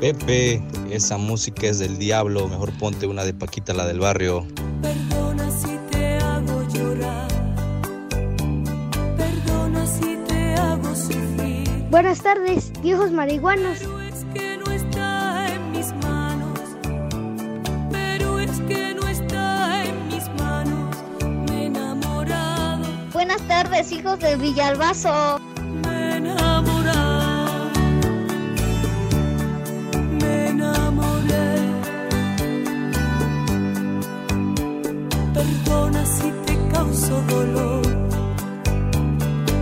[0.00, 4.46] Pepe, esa música es del diablo, mejor ponte una de Paquita, la del barrio.
[4.80, 7.28] Perdona si te hago llorar.
[9.16, 11.68] Perdona si te hago sufrir.
[11.90, 13.78] Buenas tardes, viejos marihuanos.
[13.80, 16.60] Pero es que no está en mis manos.
[17.90, 20.96] Pero es que no está en mis manos.
[21.50, 22.86] Me he enamorado.
[23.12, 25.40] Buenas tardes, hijos de Villalbazo.
[35.68, 37.82] Perdona si te causo dolor.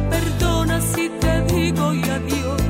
[0.09, 2.63] Perdona si te digo y adiós.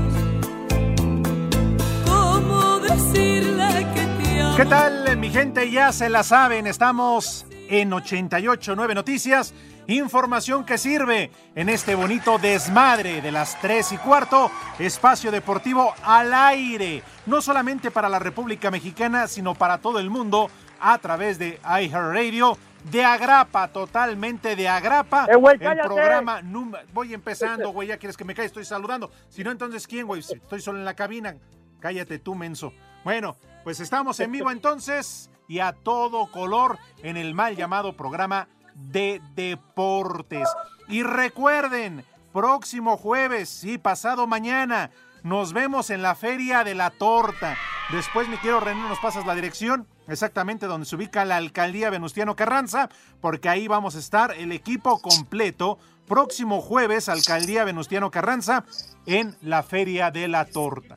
[2.07, 4.57] ¿Cómo decirle que te amo?
[4.57, 5.71] ¿Qué tal, mi gente?
[5.71, 9.53] Ya se la saben, estamos en 889 Noticias.
[9.87, 16.33] Información que sirve en este bonito desmadre de las 3 y cuarto, espacio deportivo al
[16.33, 21.61] aire, no solamente para la República Mexicana, sino para todo el mundo a través de
[21.65, 22.59] iHeartRadio,
[22.91, 25.27] de agrapa, totalmente de agrapa.
[25.29, 26.85] Eh, güey, el programa número...
[26.93, 29.11] Voy empezando, güey, ya quieres que me caiga, estoy saludando.
[29.29, 30.21] Si no, entonces, ¿quién, güey?
[30.21, 31.37] Estoy solo en la cabina.
[31.81, 32.73] Cállate tú, menso.
[33.05, 38.49] Bueno, pues estamos en vivo entonces y a todo color en el mal llamado programa
[38.75, 40.49] de deportes.
[40.89, 44.91] Y recuerden, próximo jueves y pasado mañana
[45.23, 47.57] nos vemos en la Feria de la Torta.
[47.91, 52.37] Después, mi quiero René, nos pasas la dirección exactamente donde se ubica la alcaldía Venustiano
[52.37, 52.89] Carranza,
[53.21, 55.79] porque ahí vamos a estar el equipo completo.
[56.07, 58.65] Próximo jueves, alcaldía Venustiano Carranza,
[59.07, 60.97] en la Feria de la Torta.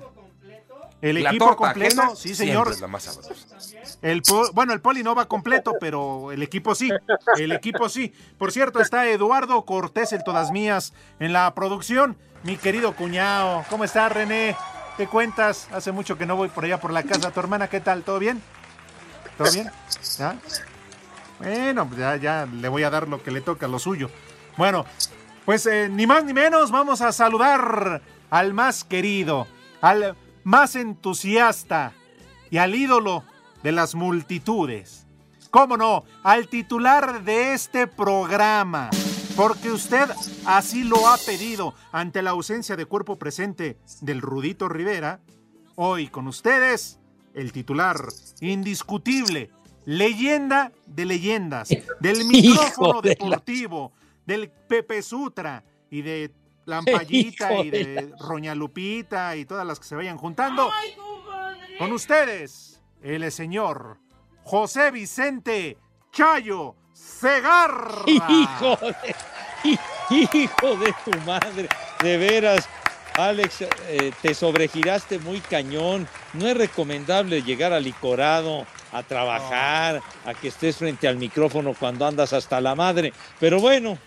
[1.01, 2.69] El La equipo torta completo, ajena sí señor.
[2.71, 3.33] es la más sabrosa.
[4.01, 4.21] El
[4.53, 6.89] bueno, el poli no va completo, pero el equipo sí.
[7.37, 8.13] El equipo sí.
[8.37, 12.17] Por cierto, está Eduardo Cortés, el Todas Mías, en la producción.
[12.43, 14.55] Mi querido cuñado, ¿cómo estás, René?
[14.97, 15.69] ¿Qué cuentas?
[15.71, 17.31] Hace mucho que no voy por allá por la casa.
[17.31, 18.03] ¿Tu hermana qué tal?
[18.03, 18.41] ¿Todo bien?
[19.39, 19.71] ¿Todo bien?
[20.17, 20.37] ¿Ya?
[21.39, 24.11] Bueno, pues ya, ya le voy a dar lo que le toca, lo suyo.
[24.57, 24.85] Bueno,
[25.45, 29.47] pues eh, ni más ni menos, vamos a saludar al más querido,
[29.79, 31.93] al más entusiasta
[32.49, 33.23] y al ídolo
[33.63, 35.07] de las multitudes.
[35.49, 36.03] ¿Cómo no?
[36.21, 38.89] Al titular de este programa.
[39.37, 40.09] Porque usted
[40.45, 45.21] así lo ha pedido ante la ausencia de cuerpo presente del Rudito Rivera.
[45.75, 46.98] Hoy con ustedes,
[47.33, 47.97] el titular
[48.41, 49.49] indiscutible,
[49.85, 51.69] leyenda de leyendas,
[51.99, 53.93] del micrófono la- deportivo,
[54.25, 56.31] del Pepe Sutra y de
[56.65, 60.69] Lampallita Hijo y de de Roña Lupita y todas las que se vayan juntando.
[61.79, 63.97] Con ustedes, el señor
[64.43, 65.77] José Vicente
[66.11, 68.03] Chayo Segarra.
[68.07, 69.15] Hijo de,
[70.09, 71.69] hijo de tu madre,
[72.03, 72.69] de veras.
[73.19, 76.07] Alex, eh, te sobregiraste muy cañón.
[76.33, 82.05] No es recomendable llegar al licorado, a trabajar, a que estés frente al micrófono cuando
[82.05, 83.13] andas hasta la madre.
[83.39, 83.97] Pero bueno,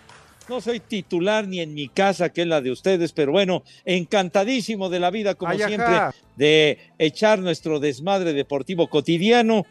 [0.49, 4.89] no soy titular ni en mi casa, que es la de ustedes, pero bueno, encantadísimo
[4.89, 5.99] de la vida, como Ay, siempre,
[6.35, 9.65] de echar nuestro desmadre deportivo cotidiano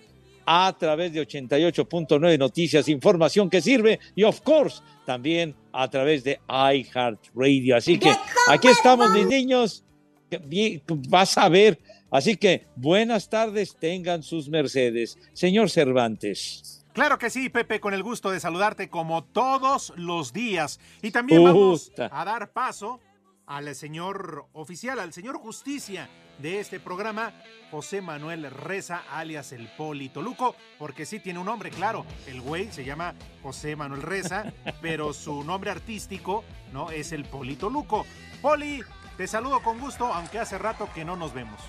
[0.47, 6.41] a través de 88.9 Noticias, información que sirve y, of course, también a través de
[6.49, 7.77] iHeartRadio.
[7.77, 8.13] Así que
[8.49, 9.85] aquí estamos, mis niños.
[11.09, 11.79] Vas a ver.
[12.11, 15.19] Así que buenas tardes, tengan sus mercedes.
[15.33, 16.85] Señor Cervantes.
[16.93, 20.79] Claro que sí, Pepe, con el gusto de saludarte como todos los días.
[21.01, 23.01] Y también vamos a dar paso
[23.57, 26.09] al señor oficial, al señor justicia
[26.39, 27.35] de este programa,
[27.71, 32.73] José Manuel Reza, alias el Poli Toluco, porque sí tiene un nombre, claro, el güey
[32.73, 34.51] se llama José Manuel Reza,
[34.81, 36.91] pero su nombre artístico, ¿no?
[36.91, 38.07] Es el Poli Toluco.
[38.41, 38.83] Poli,
[39.19, 41.61] te saludo con gusto, aunque hace rato que no nos vemos.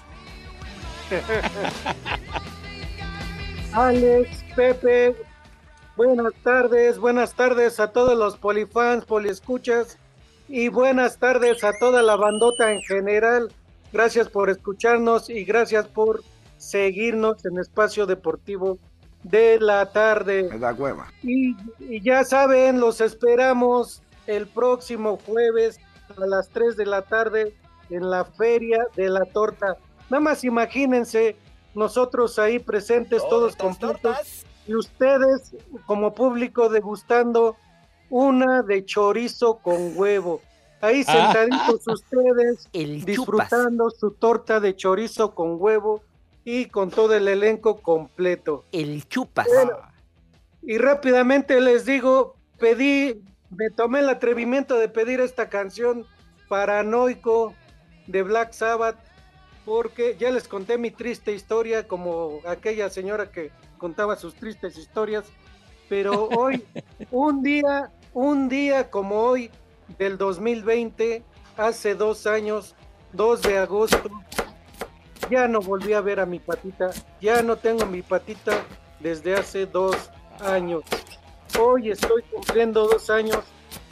[3.74, 5.18] Alex, Pepe,
[5.98, 9.98] buenas tardes, buenas tardes a todos los polifans, poliescuchas
[10.56, 13.52] y buenas tardes a toda la bandota en general.
[13.92, 16.24] Gracias por escucharnos y gracias por
[16.58, 18.78] seguirnos en Espacio Deportivo
[19.24, 20.48] de la tarde.
[20.52, 21.12] Me da hueva.
[21.24, 25.80] Y, y ya saben, los esperamos el próximo jueves
[26.22, 27.58] a las 3 de la tarde
[27.90, 29.78] en la Feria de la Torta.
[30.12, 31.36] Nada más imagínense,
[31.74, 35.56] nosotros ahí presentes todos completos y ustedes
[35.88, 37.58] como público degustando
[38.14, 40.40] una de chorizo con huevo.
[40.82, 41.34] Ahí Ah.
[41.34, 46.04] sentaditos ustedes El disfrutando su torta de chorizo con huevo
[46.46, 48.66] y con todo el elenco completo.
[48.72, 49.48] El chupas.
[49.48, 49.78] Bueno,
[50.62, 56.06] y rápidamente les digo, pedí, me tomé el atrevimiento de pedir esta canción
[56.50, 57.56] paranoico
[58.06, 58.98] de Black Sabbath,
[59.66, 63.50] porque ya les conté mi triste historia, como aquella señora que
[63.80, 65.26] contaba sus tristes historias,
[65.90, 66.64] pero hoy,
[67.10, 69.50] un día, un día como hoy
[69.98, 71.24] del 2020,
[71.58, 72.76] hace dos años,
[73.14, 74.10] 2 de agosto,
[75.30, 78.64] ya no volví a ver a mi patita, ya no tengo mi patita
[79.00, 79.96] desde hace dos
[80.40, 80.84] años.
[81.60, 83.40] Hoy estoy cumpliendo dos años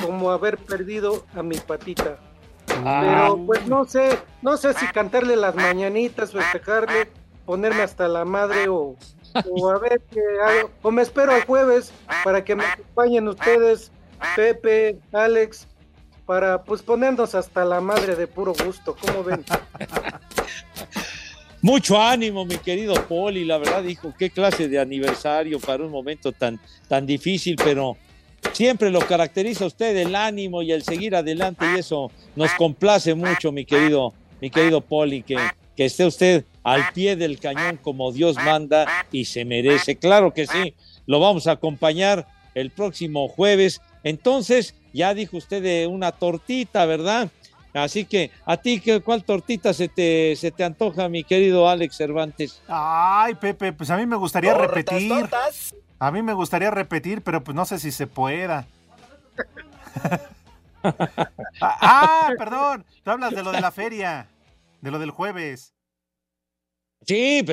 [0.01, 2.17] como haber perdido a mi patita.
[2.65, 7.09] Pero pues no sé, no sé si cantarle las mañanitas, festejarle,
[7.45, 8.95] ponerme hasta la madre o,
[9.49, 10.71] o a ver qué hago.
[10.81, 11.91] O me espero al jueves
[12.23, 13.91] para que me acompañen ustedes,
[14.35, 15.67] Pepe, Alex,
[16.25, 18.95] para pues ponernos hasta la madre de puro gusto.
[18.99, 19.43] ¿Cómo ven?
[21.61, 23.45] Mucho ánimo, mi querido Poli.
[23.45, 27.97] La verdad, dijo, qué clase de aniversario para un momento tan, tan difícil, pero
[28.51, 33.51] siempre lo caracteriza usted el ánimo y el seguir adelante, y eso nos complace mucho,
[33.51, 35.37] mi querido, mi querido Poli, que,
[35.75, 39.97] que esté usted al pie del cañón como Dios manda y se merece.
[39.97, 40.73] Claro que sí,
[41.05, 43.81] lo vamos a acompañar el próximo jueves.
[44.03, 47.29] Entonces, ya dijo usted de una tortita, ¿verdad?
[47.73, 51.95] Así que, ¿a ti qué, cuál tortita se te, se te antoja, mi querido Alex
[51.95, 52.61] Cervantes?
[52.67, 55.09] Ay, Pepe, pues a mí me gustaría Tortas, repetir.
[55.09, 55.75] tortas.
[55.99, 58.65] A mí me gustaría repetir, pero pues no sé si se pueda.
[60.83, 60.89] ah,
[61.61, 62.85] ah, perdón.
[63.03, 64.27] Tú hablas de lo de la feria,
[64.81, 65.73] de lo del jueves.
[67.03, 67.43] Sí,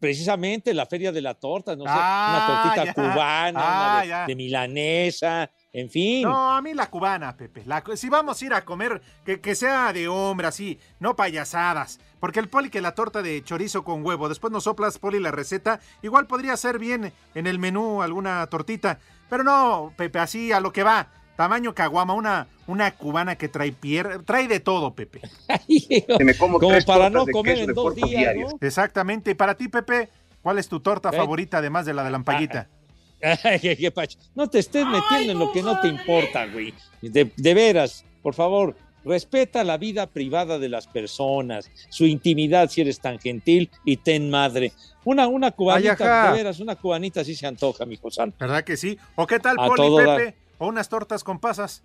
[0.00, 2.94] precisamente la feria de la torta, no sé, Ah, una tortita ya.
[2.94, 4.26] cubana, Ah, una de, ya.
[4.26, 5.50] de milanesa,
[5.80, 6.22] en fin.
[6.22, 7.62] No, a mí la cubana, Pepe.
[7.66, 12.00] La si vamos a ir a comer, que, que sea de hombre, así, no payasadas.
[12.20, 15.30] Porque el poli que la torta de chorizo con huevo, después nos soplas, poli, la
[15.30, 15.80] receta.
[16.02, 18.98] Igual podría ser bien en el menú alguna tortita.
[19.30, 21.08] Pero no, Pepe, así a lo que va.
[21.36, 25.20] Tamaño caguama, una, una cubana que trae pier, trae de todo, Pepe.
[26.24, 28.34] me como Como para no comer en dos días.
[28.60, 29.30] Exactamente.
[29.30, 30.08] Y para ti, Pepe,
[30.42, 31.16] ¿cuál es tu torta ¿Eh?
[31.16, 32.68] favorita además de la de lampaguita?
[33.22, 34.18] Ay, qué- qué pacho.
[34.34, 36.72] No te estés metiendo en lo que no te importa, güey.
[37.02, 42.80] De, de veras, por favor, respeta la vida privada de las personas, su intimidad si
[42.82, 44.72] eres tan gentil y ten madre.
[45.04, 48.36] Una, una cubanita, de veras, una cubanita sí se antoja, mi santo.
[48.38, 48.98] ¿Verdad que sí?
[49.16, 49.96] ¿O qué tal, A Poli.
[50.04, 50.36] Pepe?
[50.58, 51.82] ¿O unas tortas con pasas?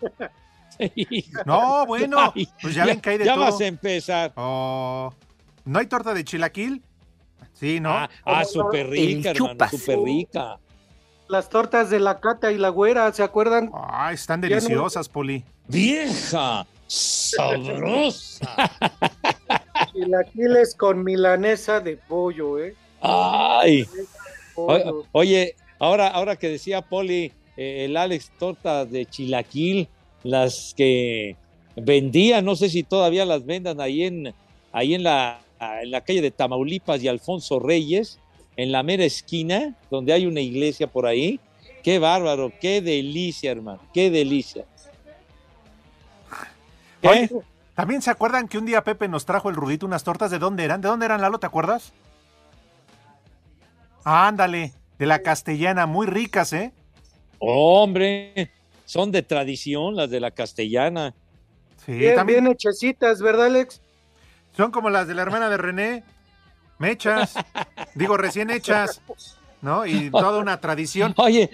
[1.46, 3.44] No, bueno, Ay, pues ya, ven que hay de ya todo.
[3.44, 4.32] vas a empezar.
[4.36, 5.12] Oh,
[5.64, 6.82] ¿No hay torta de chilaquil?
[7.52, 7.90] Sí, ¿no?
[7.90, 10.58] Ah, ah, súper rica, El hermano, súper rica.
[11.28, 13.70] Las tortas de la cata y la güera, ¿se acuerdan?
[13.72, 15.44] Ah, están no- deliciosas, Poli.
[15.68, 16.66] ¡Vieja!
[16.86, 18.70] ¡Sabrosa!
[19.92, 22.74] Chilaquiles con milanesa de pollo, ¿eh?
[23.00, 23.86] ¡Ay!
[24.54, 25.06] Pollo.
[25.12, 29.88] Oye, ahora, ahora que decía Poli, eh, el Alex torta de chilaquil,
[30.22, 31.36] las que
[31.76, 34.34] vendía, no sé si todavía las vendan ahí en,
[34.72, 38.18] ahí en la, en la calle de Tamaulipas y Alfonso Reyes,
[38.56, 41.40] en la mera esquina, donde hay una iglesia por ahí.
[41.82, 44.64] Qué bárbaro, qué delicia, hermano, qué delicia.
[47.00, 47.08] ¿Qué?
[47.08, 47.30] Oye,
[47.74, 50.30] ¿también se acuerdan que un día Pepe nos trajo el Rudito unas tortas?
[50.30, 50.80] ¿De dónde eran?
[50.80, 51.38] ¿De dónde eran, Lalo?
[51.38, 51.92] ¿Te acuerdas?
[54.04, 56.72] Ándale, de la castellana, muy ricas, ¿eh?
[57.38, 58.52] Hombre,
[58.84, 61.14] son de tradición las de la castellana.
[61.84, 63.81] Sí, bien, también bien hechecitas, ¿verdad, Alex?
[64.56, 66.04] Son como las de la hermana de René,
[66.78, 67.34] mechas,
[67.94, 69.00] digo, recién hechas,
[69.60, 69.86] ¿no?
[69.86, 71.14] Y toda una tradición.
[71.18, 71.50] Oye,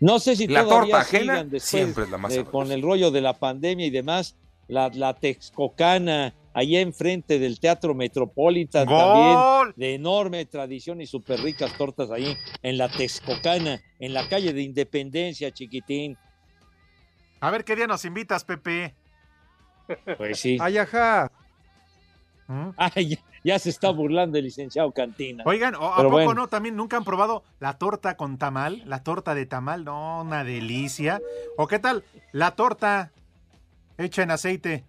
[0.00, 2.70] no sé si La todavía torta ajena sigan después siempre es la más de- con
[2.70, 4.36] el rollo de la pandemia y demás,
[4.68, 8.98] la, la Texcocana, allá enfrente del Teatro Metropolitan ¡Gol!
[8.98, 14.52] también, de enorme tradición y súper ricas tortas ahí en la Texcocana, en la calle
[14.52, 16.16] de Independencia, chiquitín.
[17.40, 18.94] A ver qué día nos invitas, Pepe.
[20.16, 20.58] Pues sí.
[20.60, 21.30] Ay, ajá.
[22.76, 25.42] Ay, ya, ya se está burlando el licenciado Cantina.
[25.46, 26.34] Oigan, ¿o ¿a poco bueno.
[26.34, 26.48] no?
[26.48, 31.20] También nunca han probado la torta con tamal, la torta de tamal, no, una delicia.
[31.56, 33.10] ¿O qué tal la torta
[33.98, 34.84] hecha en aceite?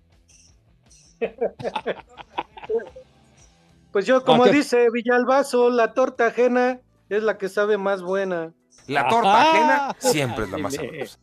[3.91, 4.53] Pues yo, como Ah, ¿qué?
[4.57, 6.79] dice Villalbazo, la torta ajena
[7.09, 8.53] es la que sabe más buena.
[8.87, 9.49] La torta Ajá.
[9.51, 11.19] ajena siempre es la más sabrosa.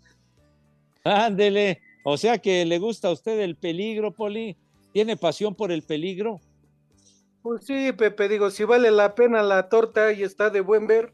[1.05, 1.81] Ándele.
[2.09, 4.57] O sea que le gusta a usted el peligro, Poli.
[4.93, 6.39] ¿Tiene pasión por el peligro?
[7.43, 11.13] Pues sí, Pepe, digo, si vale la pena la torta y está de buen ver,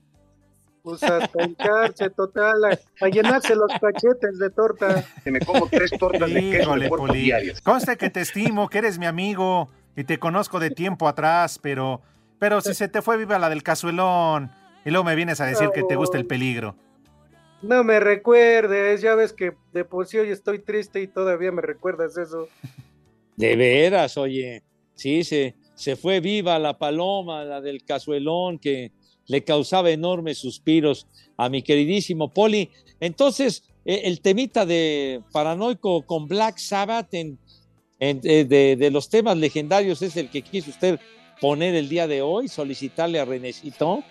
[0.82, 5.02] pues hasta hincharse total, a, a llenarse los cachetes de torta.
[5.24, 7.22] Me como tres tortas de queso Híjole, de puerco Poli.
[7.22, 7.62] diarias.
[7.62, 12.02] Conste que te estimo, que eres mi amigo y te conozco de tiempo atrás, pero,
[12.38, 14.50] pero si se te fue viva la del cazuelón
[14.84, 16.76] y luego me vienes a decir que te gusta el peligro.
[17.62, 21.62] No me recuerdes, ya ves que de por sí hoy estoy triste y todavía me
[21.62, 22.48] recuerdas eso.
[23.36, 24.62] De veras, oye.
[24.94, 28.92] Sí, se, se fue viva la paloma, la del cazuelón, que
[29.26, 31.06] le causaba enormes suspiros
[31.38, 32.70] a mi queridísimo Poli.
[33.00, 37.38] Entonces, eh, el temita de paranoico con Black Sabbath en,
[37.98, 41.00] en- eh, de, de los temas legendarios es el que quiso usted
[41.40, 44.04] poner el día de hoy, solicitarle a Renecito.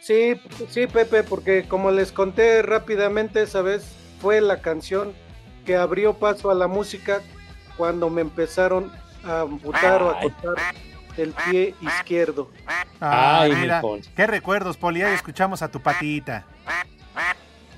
[0.00, 3.84] Sí, sí, Pepe, porque como les conté rápidamente esa vez,
[4.20, 5.12] fue la canción
[5.64, 7.22] que abrió paso a la música
[7.76, 8.92] cuando me empezaron
[9.24, 10.54] a amputar o a cortar
[11.16, 12.50] el pie izquierdo.
[13.00, 13.82] Ay, Ay, mi mira,
[14.14, 16.44] qué recuerdos, Poli, ahí escuchamos a tu patita.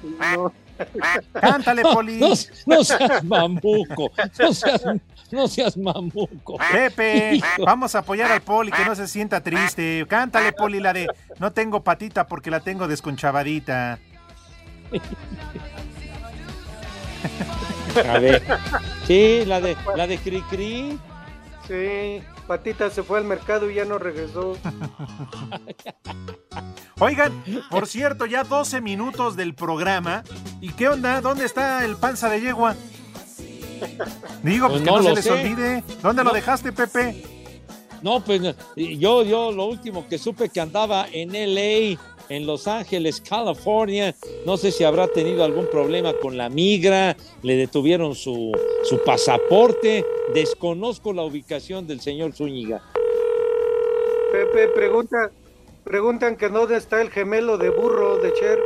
[0.02, 0.52] No,
[1.40, 2.18] Cántale, Poli.
[2.18, 2.28] No,
[2.66, 4.82] no seas mamuco, no seas,
[5.30, 6.58] no seas mamuco.
[6.72, 7.64] Pepe, Hijo.
[7.64, 10.04] vamos a apoyar al Poli, que no se sienta triste.
[10.08, 11.08] Cántale, Poli, la de
[11.38, 13.98] no tengo patita porque la tengo desconchavadita.
[18.08, 18.42] A ver.
[19.06, 20.98] Sí, la de la de Cricri.
[21.66, 24.56] sí, Patita se fue al mercado y ya no regresó.
[26.98, 30.24] Oigan, por cierto, ya 12 minutos del programa.
[30.60, 31.20] ¿Y qué onda?
[31.20, 32.74] ¿Dónde está el panza de yegua?
[34.42, 35.30] Digo, pues Pues que no no, se les sé.
[35.30, 35.84] olvide.
[36.02, 37.37] ¿Dónde lo dejaste, Pepe?
[38.02, 38.40] No, pues
[38.76, 44.14] yo, yo lo último que supe que andaba en LA, en Los Ángeles, California.
[44.44, 48.52] No sé si habrá tenido algún problema con la migra, le detuvieron su,
[48.84, 50.04] su pasaporte.
[50.34, 52.82] Desconozco la ubicación del señor Zúñiga.
[54.32, 55.30] Pepe, pregunta,
[55.84, 58.58] preguntan que dónde está el gemelo de burro de Cher.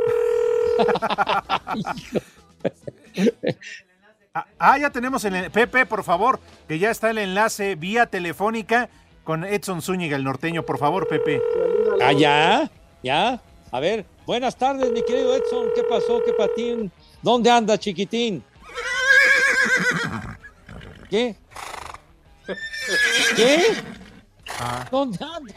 [4.33, 8.89] Ah, ah, ya tenemos el Pepe, por favor, que ya está el enlace vía telefónica
[9.23, 11.41] con Edson Zúñiga, el norteño, por favor, Pepe.
[12.01, 12.69] Ah, ya,
[13.01, 13.41] ya.
[13.71, 15.67] A ver, buenas tardes, mi querido Edson.
[15.75, 16.21] ¿Qué pasó?
[16.25, 16.91] ¿Qué patín?
[17.21, 18.43] ¿Dónde anda, chiquitín?
[21.09, 21.35] ¿Qué?
[23.35, 23.63] ¿Qué?
[24.59, 24.85] Ah.
[24.91, 25.53] ¿Dónde anda?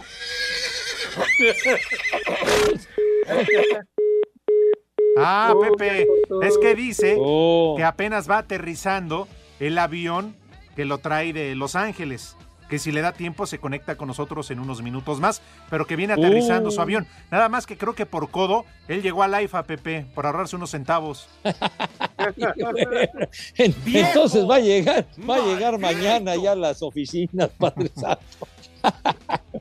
[5.18, 6.06] Ah, Pepe,
[6.42, 7.74] es que dice Oh.
[7.76, 9.26] que apenas va aterrizando
[9.60, 10.36] el avión
[10.74, 12.35] que lo trae de Los Ángeles.
[12.68, 15.96] Que si le da tiempo se conecta con nosotros en unos minutos más, pero que
[15.96, 16.82] viene aterrizando su Oh.
[16.82, 17.06] avión.
[17.30, 20.70] Nada más que creo que por codo, él llegó al AIFA, Pepe, por ahorrarse unos
[20.70, 21.28] centavos.
[23.56, 28.48] Entonces va a llegar, va a llegar mañana ya a las oficinas, Padre Santo.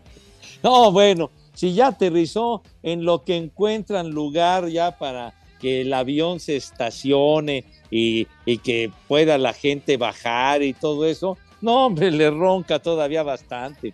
[0.63, 6.39] No, bueno, si ya aterrizó en lo que encuentran lugar ya para que el avión
[6.39, 12.29] se estacione y, y que pueda la gente bajar y todo eso, no, hombre, le
[12.29, 13.93] ronca todavía bastante.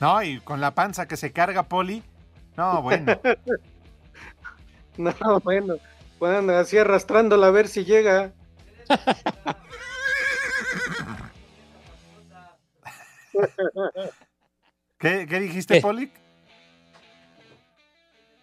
[0.00, 2.02] No, y con la panza que se carga, Poli.
[2.56, 3.20] No, bueno.
[4.96, 5.74] No, bueno,
[6.20, 8.32] bueno, así arrastrándola a ver si llega.
[14.98, 15.80] ¿Qué, qué dijiste, Eh.
[15.80, 16.10] Poli?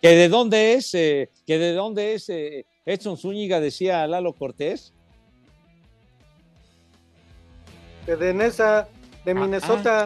[0.01, 0.93] ¿Que de dónde es?
[0.95, 4.93] eh, ¿Que de dónde es eh, Edson Zúñiga, decía Lalo Cortés?
[8.17, 8.87] De Nesa,
[9.25, 10.05] de Minnesota.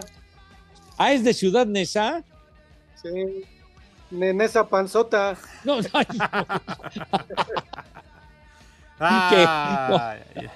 [0.98, 2.24] Ah, ¿es de Ciudad Neza?
[3.02, 3.44] Sí.
[4.10, 5.36] De Nesa Panzota.
[5.64, 6.06] No, ay,
[9.00, 9.46] Ay,
[10.36, 10.50] ay.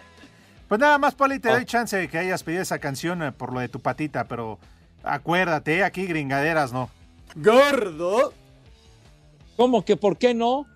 [0.69, 3.51] Pues nada más, Poli, te doy chance de que hayas pedido esa canción eh, por
[3.51, 4.59] lo de tu patita, pero
[5.03, 6.91] acuérdate, eh, aquí gringaderas no.
[7.35, 8.33] Gordo.
[9.57, 10.67] ¿Cómo que por qué no?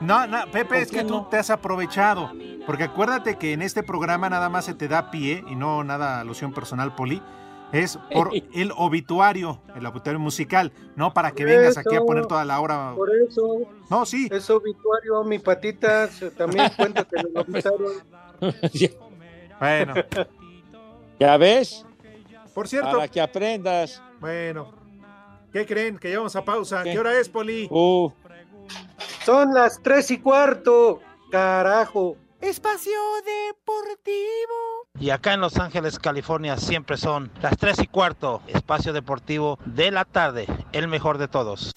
[0.00, 2.30] No, no, Pepe, ¿Por es que tú te has aprovechado.
[2.66, 6.20] Porque acuérdate que en este programa nada más se te da pie, y no nada
[6.20, 7.22] alusión personal, Poli,
[7.72, 12.44] es por el obituario, el obituario musical, no para que vengas aquí a poner toda
[12.44, 12.92] la hora.
[12.94, 14.28] Por eso, No, sí.
[14.30, 16.08] es obituario, mi patita.
[16.36, 17.88] También cuenta que lo obituario.
[19.58, 19.94] Bueno,
[21.18, 21.86] ¿Ya ves?
[22.52, 24.02] por cierto, Para que aprendas.
[24.20, 24.70] bueno,
[25.50, 25.96] ¿qué creen?
[25.98, 26.82] Que llevamos a pausa.
[26.82, 26.92] ¿Qué?
[26.92, 27.66] ¿Qué hora es, Poli?
[27.70, 28.10] Uh,
[29.26, 31.00] Son las tres y cuarto.
[31.32, 32.16] Carajo.
[32.40, 32.92] Espacio
[33.24, 34.86] Deportivo.
[35.00, 39.90] Y acá en Los Ángeles, California, siempre son las 3 y cuarto, espacio deportivo de
[39.90, 41.72] la tarde, el mejor de todos.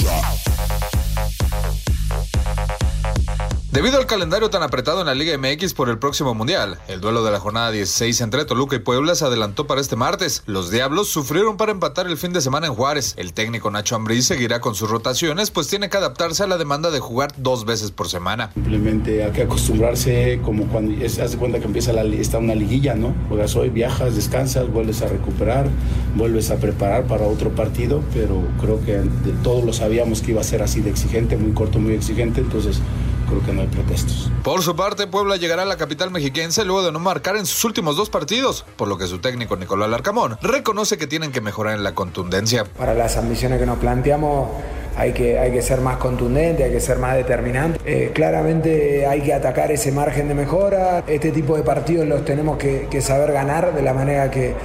[3.72, 7.24] Debido al calendario tan apretado en la Liga MX por el próximo Mundial, el duelo
[7.24, 10.42] de la jornada 16 entre Toluca y Puebla se adelantó para este martes.
[10.48, 13.14] Los Diablos sufrieron para empatar el fin de semana en Juárez.
[13.16, 16.90] El técnico Nacho Ambriz seguirá con sus rotaciones, pues tiene que adaptarse a la demanda
[16.90, 18.50] de jugar dos veces por semana.
[18.56, 22.96] Simplemente hay que acostumbrarse como cuando es, haz de cuenta que empieza está una liguilla,
[22.96, 23.14] ¿no?
[23.28, 25.68] Juegas hoy, viajas, descansas, vuelves a recuperar,
[26.16, 30.42] vuelves a preparar para otro partido, pero creo que de todos lo sabíamos que iba
[30.42, 32.82] a ser así de exigente, muy corto, muy exigente, entonces
[33.30, 34.32] creo que no hay pretextos.
[34.44, 37.64] Por su parte, Puebla llegará a la capital mexiquense luego de no marcar en sus
[37.64, 41.76] últimos dos partidos, por lo que su técnico Nicolás Larcamón reconoce que tienen que mejorar
[41.76, 42.66] en la contundencia.
[42.66, 44.50] Para las ambiciones que nos planteamos
[44.98, 47.80] hay que, hay que ser más contundente, hay que ser más determinante.
[47.86, 51.04] Eh, claramente hay que atacar ese margen de mejora.
[51.08, 54.56] Este tipo de partidos los tenemos que, que saber ganar de la manera que,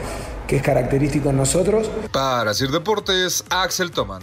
[0.48, 1.90] que es característico en nosotros.
[2.10, 4.22] Para Sir Deportes, Axel Toman.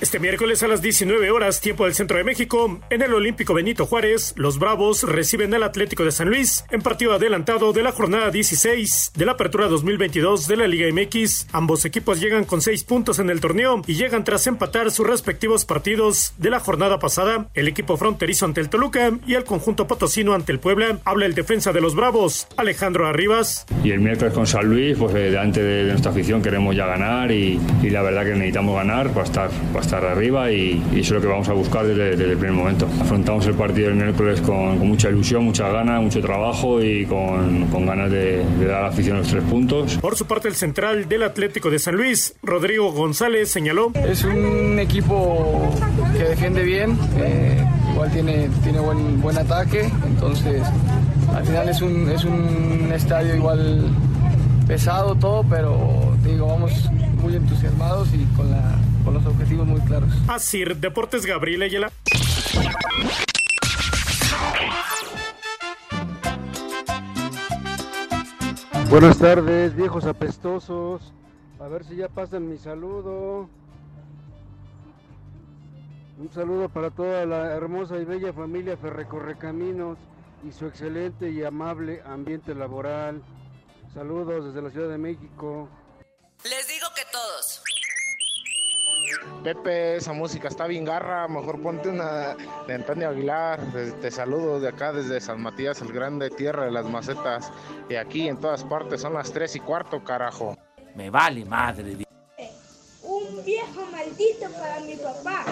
[0.00, 3.84] Este miércoles a las 19 horas, tiempo del centro de México, en el Olímpico Benito
[3.84, 8.30] Juárez, los Bravos reciben al Atlético de San Luis en partido adelantado de la jornada
[8.30, 11.48] 16 de la Apertura 2022 de la Liga MX.
[11.50, 15.64] Ambos equipos llegan con seis puntos en el torneo y llegan tras empatar sus respectivos
[15.64, 17.48] partidos de la jornada pasada.
[17.54, 21.00] El equipo fronterizo ante el Toluca y el conjunto potosino ante el Puebla.
[21.04, 23.66] Habla el defensa de los Bravos, Alejandro Arribas.
[23.82, 27.32] Y el miércoles con San Luis, pues eh, delante de nuestra afición queremos ya ganar
[27.32, 29.50] y, la verdad que necesitamos ganar para estar,
[29.88, 32.52] estar arriba y, y, eso es lo que vamos a buscar desde, desde, el primer
[32.52, 32.86] momento.
[33.00, 37.66] Afrontamos el partido el miércoles con, con mucha ilusión, mucha ganas, mucho trabajo y con,
[37.68, 39.96] con ganas de, de, dar a la afición los tres puntos.
[39.96, 43.92] Por su parte, el central del Atlético de San Luis, Rodrigo González, señaló.
[43.94, 45.70] Es un equipo
[46.12, 50.62] que defiende bien, eh, igual tiene, tiene buen, buen ataque, entonces
[51.34, 53.86] al final es un, es un estadio igual
[54.66, 60.10] pesado todo, pero digo, vamos muy entusiasmados y con la con los objetivos muy claros.
[60.28, 61.90] Así, Deportes Gabriel Ayala.
[68.90, 71.12] Buenas tardes, viejos apestosos.
[71.60, 73.48] A ver si ya pasan mi saludo.
[76.18, 79.98] Un saludo para toda la hermosa y bella familia Ferrecorrecaminos
[80.46, 83.22] y su excelente y amable ambiente laboral.
[83.92, 85.68] Saludos desde la Ciudad de México.
[86.44, 87.62] Les digo que todos.
[89.42, 93.60] Pepe, esa música está bien garra, mejor ponte una de Antonio Aguilar.
[94.00, 97.50] Te, saludo de acá desde San Matías el Grande, tierra de las macetas.
[97.88, 100.56] Y aquí en todas partes son las tres y cuarto, carajo.
[100.94, 102.06] Me vale madre.
[103.02, 105.44] Un viejo maldito para mi papá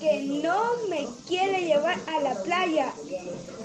[0.00, 2.92] que no me quiere llevar a la playa.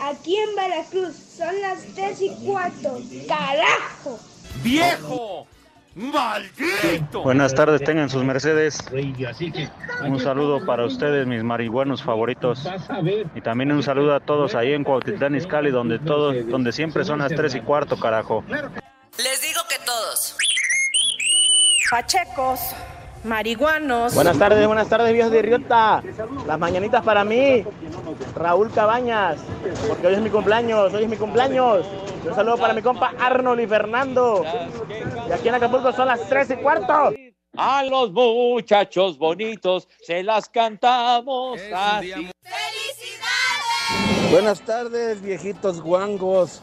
[0.02, 4.20] Aquí en Veracruz son las tres y cuarto, carajo.
[4.62, 5.48] ¡Viejo!
[6.00, 7.24] ¡Maldito!
[7.24, 8.78] Buenas tardes, tengan sus Mercedes.
[10.06, 12.66] Un saludo para ustedes, mis marihuanos favoritos.
[13.36, 17.20] Y también un saludo a todos ahí en Cuautitlán Izcalli, donde todos, donde siempre son
[17.20, 18.46] las tres y cuarto, carajo.
[18.48, 20.38] Les digo que todos.
[21.92, 22.60] Pachecos,
[23.24, 24.14] marihuanos.
[24.16, 26.04] Buenas tardes, buenas tardes, viejos de Riota.
[26.46, 27.64] Las mañanitas para mí,
[28.36, 29.40] Raúl Cabañas,
[29.88, 31.86] porque hoy es mi cumpleaños, hoy es mi cumpleaños.
[32.26, 34.44] Un saludo para mi compa Arnold y Fernando.
[35.28, 37.14] Y aquí en Acapulco son las tres y cuarto.
[37.58, 42.12] A los muchachos bonitos se las cantamos así.
[42.42, 44.32] ¡Felicidades!
[44.32, 46.62] Buenas tardes, viejitos guangos.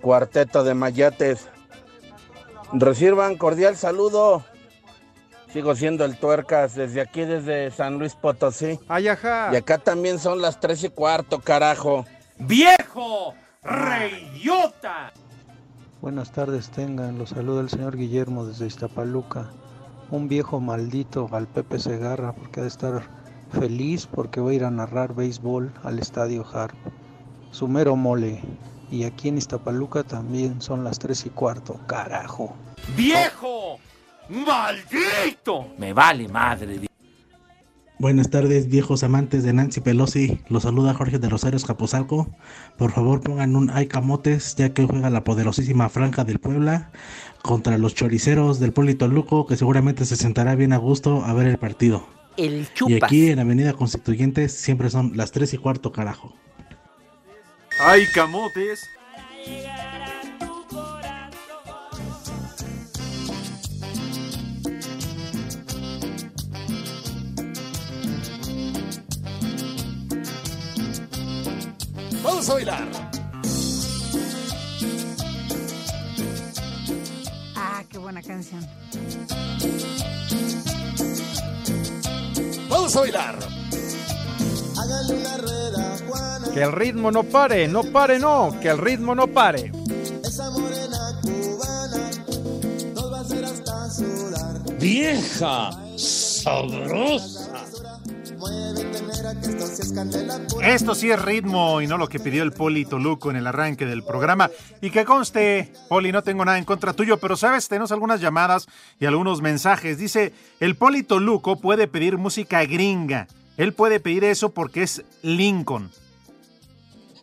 [0.00, 1.48] Cuarteto de mayates.
[2.72, 4.44] Reciban cordial saludo.
[5.52, 8.78] Sigo siendo el tuercas desde aquí, desde San Luis Potosí.
[8.86, 9.50] Ay, ajá.
[9.52, 12.04] Y acá también son las tres y cuarto, carajo.
[12.38, 13.34] ¡Viejo!
[13.64, 15.12] ¡Reyota!
[16.00, 17.18] Buenas tardes, tengan.
[17.18, 19.50] Los saluda el señor Guillermo desde Iztapaluca.
[20.10, 23.02] Un viejo maldito al Pepe Segarra, porque ha de estar
[23.52, 26.76] feliz porque va a ir a narrar béisbol al estadio Harp.
[27.50, 28.40] Sumero mole.
[28.90, 32.54] Y aquí en Iztapaluca también son las tres y cuarto, carajo.
[32.96, 33.78] ¡Viejo!
[34.30, 35.74] ¡Maldito!
[35.76, 36.88] Me vale madre.
[37.98, 40.40] Buenas tardes, viejos amantes de Nancy Pelosi.
[40.48, 42.30] Los saluda Jorge de Rosarios Capozalco.
[42.78, 46.92] Por favor, pongan un ay camotes, ya que juega la poderosísima Franja del Puebla
[47.42, 51.48] contra los choriceros del Polito Luco, que seguramente se sentará bien a gusto a ver
[51.48, 52.06] el partido.
[52.36, 56.32] El y aquí en Avenida Constituyentes siempre son las 3 y cuarto, carajo.
[57.80, 58.80] ¡Ay, camotes!
[72.40, 72.88] Vamos a bailar.
[77.54, 78.66] Ah, qué buena canción.
[82.70, 83.38] Vamos a bailar.
[86.54, 89.70] Que el ritmo no pare, no pare, no, que el ritmo no pare.
[94.78, 97.40] Vieja, sabrosa.
[100.62, 103.86] Esto sí es ritmo y no lo que pidió el Poli Toluco en el arranque
[103.86, 104.50] del programa.
[104.80, 108.66] Y que conste, Poli, no tengo nada en contra tuyo, pero sabes, tenemos algunas llamadas
[108.98, 109.98] y algunos mensajes.
[109.98, 113.26] Dice, el Poli Toluco puede pedir música gringa.
[113.56, 115.90] Él puede pedir eso porque es Lincoln.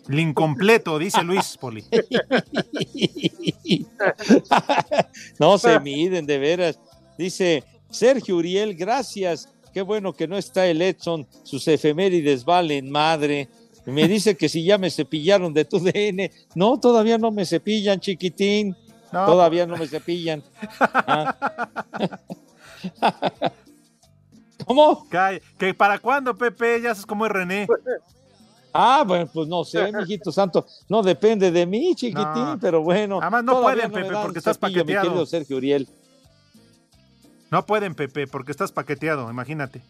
[0.07, 1.83] Lincompleto, dice Luis Poli.
[5.39, 6.79] no se miden, de veras.
[7.17, 9.49] Dice Sergio Uriel, gracias.
[9.77, 11.27] Qué bueno que no está el Edson.
[11.43, 13.47] Sus efemérides valen madre.
[13.85, 16.31] Me dice que si ya me cepillaron de tu DN.
[16.55, 18.75] No, todavía no me cepillan, chiquitín.
[19.11, 19.27] No.
[19.27, 20.41] Todavía no me cepillan.
[20.79, 21.69] Ah.
[24.65, 25.05] ¿Cómo?
[25.59, 26.81] ¿Que para cuándo, Pepe?
[26.81, 27.67] Ya sabes cómo es René.
[28.73, 30.65] Ah, bueno, pues no sé, mijito santo.
[30.89, 32.57] No depende de mí, chiquitín, No.
[32.59, 33.19] pero bueno.
[33.21, 35.07] Además, no pueden, Pepe, porque estás cepillo, mi paqueteado.
[35.09, 35.87] querido Sergio Uriel.
[37.49, 39.81] No pueden, Pepe, porque estás paqueteado, imagínate.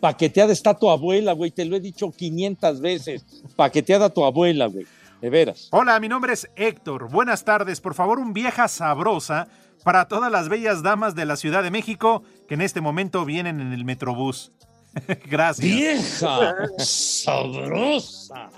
[0.00, 1.50] Paqueteada está tu abuela, güey.
[1.50, 3.24] Te lo he dicho 500 veces.
[3.56, 4.86] Paqueteada tu abuela, güey.
[5.20, 5.68] De veras.
[5.70, 7.10] Hola, mi nombre es Héctor.
[7.10, 7.80] Buenas tardes.
[7.80, 9.48] Por favor, un vieja sabrosa
[9.82, 13.60] para todas las bellas damas de la Ciudad de México que en este momento vienen
[13.60, 14.52] en el Metrobús.
[15.30, 15.64] Gracias.
[15.64, 18.50] Vieja sabrosa.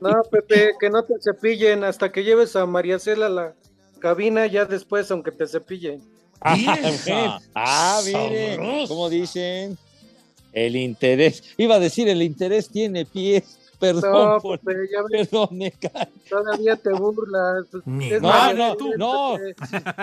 [0.00, 3.54] No, Pepe, que no te cepillen hasta que lleves a María Cela a la
[4.00, 6.00] cabina, ya después, aunque te cepillen.
[6.40, 6.56] Ah,
[7.04, 7.30] bien.
[7.54, 9.76] Ah, mire, ¿cómo dicen?
[10.52, 11.42] El interés.
[11.56, 13.56] Iba a decir, el interés tiene pies.
[13.78, 16.08] Perdón, No, por- ya perdón, me cae.
[16.28, 17.64] todavía te burlas.
[18.02, 19.36] Es No, no, no.
[19.38, 19.54] Pepe.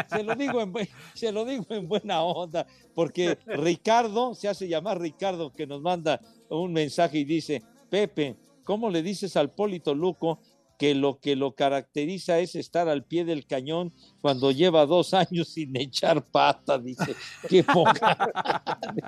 [0.09, 0.73] Se lo digo en
[1.13, 6.19] se lo digo en buena onda, porque Ricardo se hace llamar Ricardo que nos manda
[6.49, 10.39] un mensaje y dice, Pepe, ¿cómo le dices al Polito Luco
[10.77, 15.49] que lo que lo caracteriza es estar al pie del cañón cuando lleva dos años
[15.49, 16.77] sin echar pata?
[16.77, 17.15] Dice,
[17.49, 18.31] qué poca.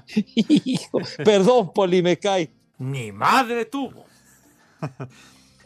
[0.35, 2.51] Hijo, perdón, Poli, me cae.
[2.77, 4.05] Mi madre tuvo.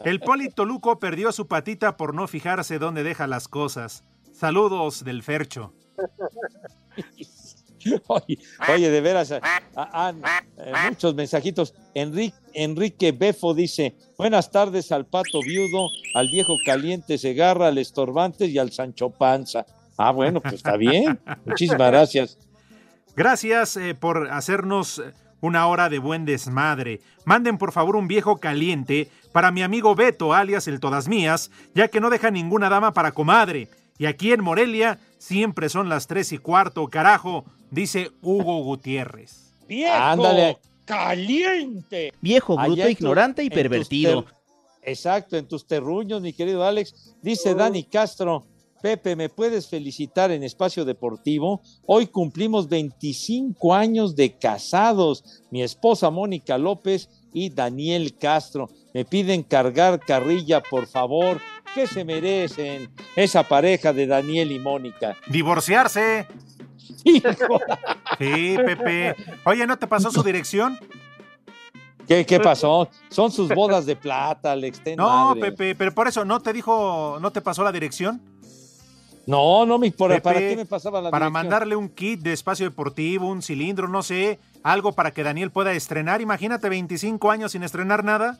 [0.00, 4.04] El Poli Toluco perdió su patita por no fijarse dónde deja las cosas.
[4.32, 5.72] Saludos del Fercho.
[8.08, 9.40] Oye, oye, de veras, eh,
[10.88, 11.74] muchos mensajitos.
[11.94, 18.48] Enrique, Enrique Befo dice, buenas tardes al pato viudo, al viejo caliente Segarra, al estorbantes
[18.50, 19.66] y al Sancho Panza.
[19.96, 21.20] Ah, bueno, pues está bien.
[21.44, 22.38] Muchísimas gracias.
[23.16, 25.02] Gracias eh, por hacernos
[25.40, 27.00] una hora de buen desmadre.
[27.24, 31.88] Manden por favor un viejo caliente para mi amigo Beto, alias el Todas Mías, ya
[31.88, 33.68] que no deja ninguna dama para comadre.
[33.98, 39.52] Y aquí en Morelia siempre son las tres y cuarto, carajo, dice Hugo Gutiérrez.
[39.68, 39.94] ¡Viejo!
[39.94, 40.58] Ándale.
[40.84, 42.12] ¡Caliente!
[42.20, 44.26] Viejo, bruto, Allá en tu- ignorante y pervertido.
[44.82, 47.14] Exacto, en tus terruños, mi querido Alex.
[47.22, 48.44] Dice Dani Castro,
[48.82, 51.62] Pepe, ¿me puedes felicitar en Espacio Deportivo?
[51.86, 55.42] Hoy cumplimos 25 años de casados.
[55.50, 58.68] Mi esposa Mónica López y Daniel Castro.
[58.94, 61.40] Me piden cargar carrilla, por favor.
[61.74, 65.16] ¿Qué se merecen esa pareja de Daniel y Mónica?
[65.26, 66.26] Divorciarse.
[67.02, 67.60] Hijo.
[68.18, 69.16] Sí, Pepe.
[69.44, 70.78] Oye, ¿no te pasó su dirección?
[72.06, 72.88] ¿Qué, qué pasó?
[73.08, 74.80] Son sus bodas de plata, Alex.
[74.96, 75.40] No, madre.
[75.50, 78.22] Pepe, pero por eso no te dijo, no te pasó la dirección.
[79.26, 81.42] No, no, mi, por- Pepe, ¿para qué me pasaba la Para dirección?
[81.50, 85.72] mandarle un kit de espacio deportivo, un cilindro, no sé, algo para que Daniel pueda
[85.72, 86.20] estrenar.
[86.20, 88.38] Imagínate 25 años sin estrenar nada.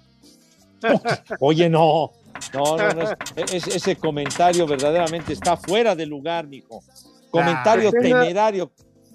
[1.41, 2.13] Oye, no.
[2.53, 3.03] No, no, no.
[3.37, 6.83] es- es- ese comentario verdaderamente está fuera de lugar, mijo.
[7.31, 8.71] Comentario tenga- temerario.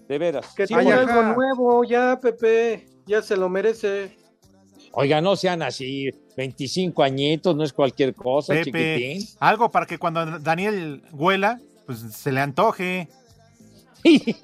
[0.08, 0.53] De veras.
[0.55, 2.88] Que Sí, tenga algo nuevo, ya, Pepe.
[3.05, 4.17] Ya se lo merece.
[4.93, 6.10] Oiga, no sean así.
[6.36, 9.27] 25 añitos, no es cualquier cosa, Pepe, chiquitín.
[9.39, 13.08] algo para que cuando Daniel huela, pues se le antoje.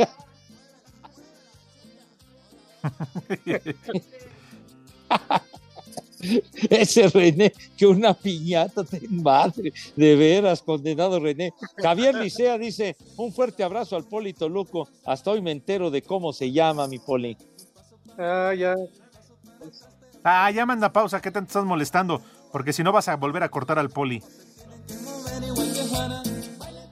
[6.69, 11.53] Ese René, que una piñata ten madre, de veras, condenado René.
[11.77, 14.87] Javier Licea dice: un fuerte abrazo al Polito Luco.
[15.05, 17.37] Hasta hoy me entero de cómo se llama mi Poli.
[18.17, 18.75] Ah, ya.
[20.23, 22.21] Ah, ya manda pausa, ¿qué tanto estás molestando?
[22.51, 24.23] Porque si no vas a volver a cortar al poli.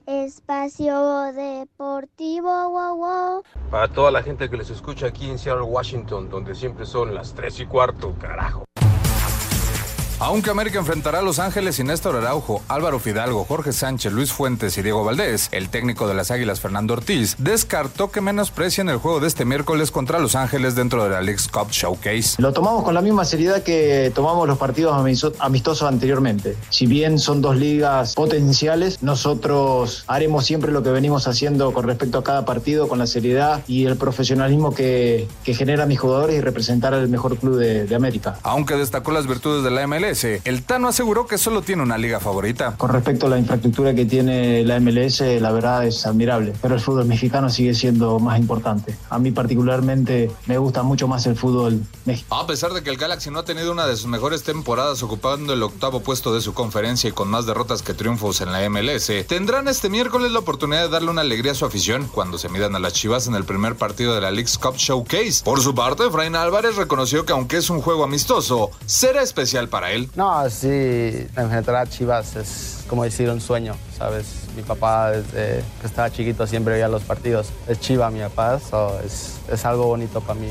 [0.06, 3.44] Espacio Deportivo, wow, wow.
[3.72, 7.34] Para toda la gente que les escucha aquí en Seattle, Washington, donde siempre son las
[7.34, 8.66] 3 y cuarto, carajo.
[10.26, 14.78] Aunque América enfrentará a Los Ángeles sin Néstor Araujo, Álvaro Fidalgo, Jorge Sánchez, Luis Fuentes
[14.78, 19.20] y Diego Valdés, el técnico de las Águilas Fernando Ortiz descartó que menosprecien el juego
[19.20, 22.42] de este miércoles contra Los Ángeles dentro de la League's Cup Showcase.
[22.42, 24.96] Lo tomamos con la misma seriedad que tomamos los partidos
[25.40, 26.56] amistosos anteriormente.
[26.70, 32.20] Si bien son dos ligas potenciales, nosotros haremos siempre lo que venimos haciendo con respecto
[32.20, 36.40] a cada partido, con la seriedad y el profesionalismo que, que genera mis jugadores y
[36.40, 38.40] representar al mejor club de, de América.
[38.44, 42.20] Aunque destacó las virtudes de la MLS, el Tano aseguró que solo tiene una liga
[42.20, 42.76] favorita.
[42.78, 46.82] Con respecto a la infraestructura que tiene la MLS, la verdad es admirable, pero el
[46.82, 48.96] fútbol mexicano sigue siendo más importante.
[49.10, 52.42] A mí particularmente me gusta mucho más el fútbol mexicano.
[52.42, 55.54] A pesar de que el Galaxy no ha tenido una de sus mejores temporadas ocupando
[55.54, 59.12] el octavo puesto de su conferencia y con más derrotas que triunfos en la MLS,
[59.28, 62.76] tendrán este miércoles la oportunidad de darle una alegría a su afición cuando se midan
[62.76, 65.44] a las Chivas en el primer partido de la League's Cup Showcase.
[65.44, 69.92] Por su parte, Efraín Álvarez reconoció que aunque es un juego amistoso, será especial para
[69.92, 70.03] él.
[70.16, 74.26] No, sí, enfrentar a Chivas es como decir un sueño, ¿sabes?
[74.56, 77.48] Mi papá desde que estaba chiquito siempre veía los partidos.
[77.68, 80.48] Es Chiva mi papá, so es, es, algo bonito para mí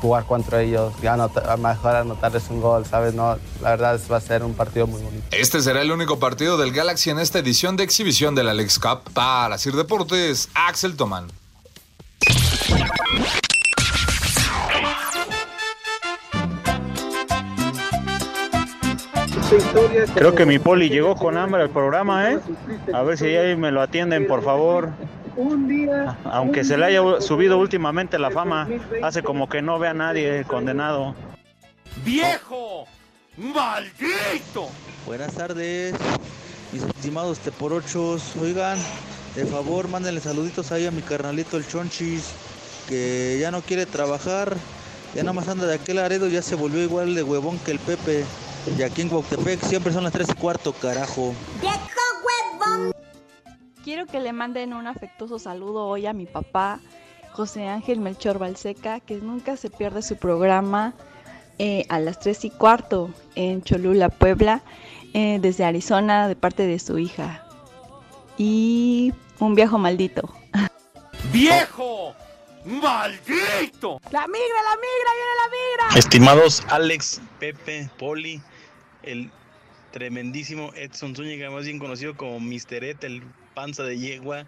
[0.00, 3.14] jugar contra ellos, ya a mejor anotarles un gol, ¿sabes?
[3.14, 5.24] No, la verdad va a ser un partido muy bonito.
[5.30, 8.78] Este será el único partido del Galaxy en esta edición de exhibición de la Lex
[8.78, 9.00] Cup.
[9.12, 11.26] Para Sir Deportes, Axel Tomán.
[20.14, 22.38] Creo que mi poli llegó con hambre al programa, ¿eh?
[22.92, 24.90] A ver si ahí me lo atienden, por favor.
[26.24, 28.68] Aunque se le haya subido últimamente la fama,
[29.02, 31.14] hace como que no ve a nadie condenado.
[32.04, 32.86] ¡Viejo!
[33.36, 34.68] ¡Maldito!
[35.06, 35.94] Buenas tardes,
[36.72, 38.36] mis estimados teporochos.
[38.40, 38.78] Oigan,
[39.34, 42.32] de favor, mándenle saluditos ahí a mi carnalito el Chonchis,
[42.88, 44.56] que ya no quiere trabajar.
[45.14, 47.78] Ya nada más anda de aquel aredo, ya se volvió igual de huevón que el
[47.78, 48.24] Pepe.
[48.66, 51.34] Y aquí en Cuautepec siempre son las 3 y cuarto, carajo.
[53.84, 56.80] Quiero que le manden un afectuoso saludo hoy a mi papá,
[57.32, 60.94] José Ángel Melchor Balseca, que nunca se pierde su programa
[61.58, 64.62] eh, a las 3 y cuarto en Cholula, Puebla,
[65.12, 67.46] eh, desde Arizona, de parte de su hija.
[68.38, 70.32] Y un viejo maldito.
[71.30, 72.14] ¡Viejo!
[72.64, 74.00] ¡Maldito!
[74.10, 75.98] ¡La migra, la migra, viene la migra!
[75.98, 78.40] Estimados Alex, Pepe, Poli,
[79.06, 79.30] el
[79.92, 82.84] tremendísimo Edson Zúñiga, más bien conocido como Mr.
[82.84, 83.22] Ed, el
[83.54, 84.46] panza de yegua,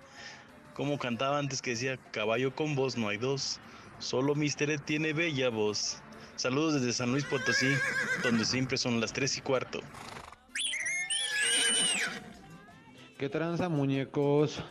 [0.75, 3.61] como cantaba antes que decía, caballo con voz no hay dos,
[3.99, 4.71] solo Mr.
[4.71, 6.03] Ed tiene bella voz.
[6.37, 7.69] Saludos desde San Luis Potosí,
[8.23, 9.81] donde siempre son las 3 y cuarto.
[13.19, 14.63] ¿Qué tranza, muñecos?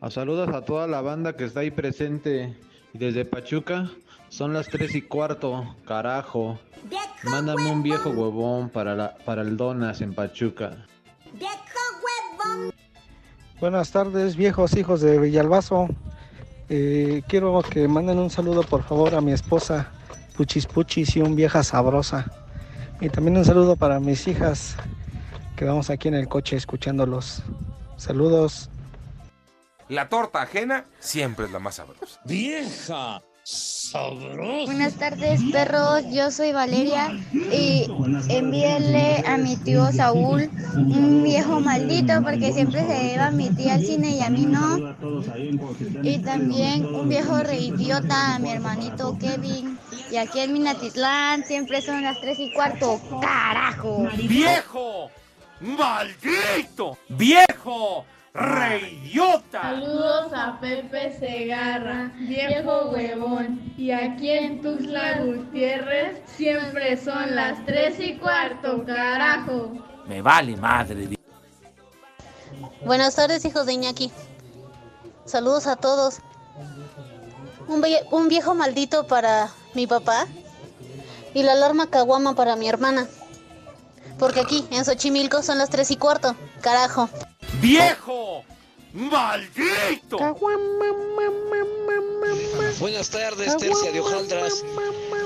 [0.00, 2.56] A saludos a toda la banda que está ahí presente.
[2.94, 3.90] Y desde Pachuca
[4.28, 6.60] son las 3 y cuarto, carajo.
[7.24, 10.76] Mándame un viejo huevón para, la, para el Donas en Pachuca.
[13.60, 15.88] Buenas tardes, viejos hijos de Villalbazo.
[16.68, 19.92] Eh, quiero que manden un saludo, por favor, a mi esposa,
[20.36, 22.26] Puchis Puchis, y un vieja sabrosa.
[23.00, 24.76] Y también un saludo para mis hijas,
[25.54, 27.42] que vamos aquí en el coche escuchándolos.
[27.96, 28.68] Saludos.
[29.88, 32.20] La torta ajena siempre es la más sabrosa.
[32.24, 33.22] ¡Vieja!
[33.44, 34.64] Sabrosa.
[34.66, 36.04] Buenas tardes, perros.
[36.12, 37.86] Yo soy Valeria y
[38.28, 43.74] envíenle a mi tío Saúl un viejo maldito porque siempre se lleva a mi tía
[43.74, 44.94] al cine y a mí no.
[46.02, 49.78] Y también un viejo reidiota a mi hermanito Kevin.
[50.10, 53.00] Y aquí en Minatitlán siempre son las 3 y cuarto.
[53.20, 54.06] ¡Carajo!
[54.16, 55.10] ¡Viejo!
[55.60, 56.96] ¡Maldito!
[57.08, 58.04] ¡Viejo!
[58.34, 59.60] ¡Reidiota!
[59.60, 63.74] Saludos a Pepe Segarra, viejo huevón.
[63.76, 69.72] Y aquí en Tuxtla Gutiérrez siempre son las 3 y cuarto, carajo.
[70.06, 71.10] Me vale madre.
[72.86, 74.10] Buenas tardes, hijos de Iñaki.
[75.26, 76.20] Saludos a todos.
[77.68, 80.26] Un, un viejo maldito para mi papá
[81.34, 83.06] y la alarma caguama para mi hermana.
[84.18, 86.34] Porque aquí, en Xochimilco, son las 3 y cuarto.
[86.62, 87.10] Carajo.
[87.60, 88.44] ¡Viejo!
[88.92, 90.18] ¡Maldito!
[92.78, 94.64] Buenas tardes, Tercia de Hojaldras.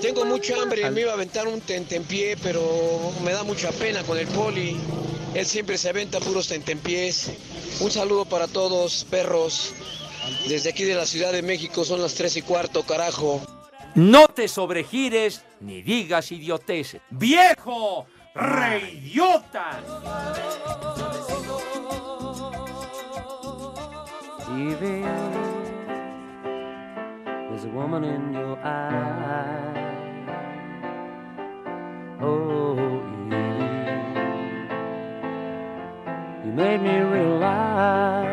[0.03, 4.19] Tengo mucha hambre, me iba a aventar un tentempié, pero me da mucha pena con
[4.19, 4.77] el poli.
[5.35, 7.31] Él siempre se aventa puros tentempiés.
[7.81, 9.75] Un saludo para todos, perros.
[10.49, 13.41] Desde aquí de la Ciudad de México son las tres y cuarto, carajo.
[13.95, 17.01] No te sobregires ni digas idioteces.
[17.11, 18.07] ¡Viejo!
[18.35, 19.83] ¡Reidiota!
[24.57, 25.03] TV.
[27.49, 29.77] There's a woman in your eyes,
[32.23, 32.79] Oh,
[33.27, 33.45] Evie,
[36.47, 38.25] you made me realize,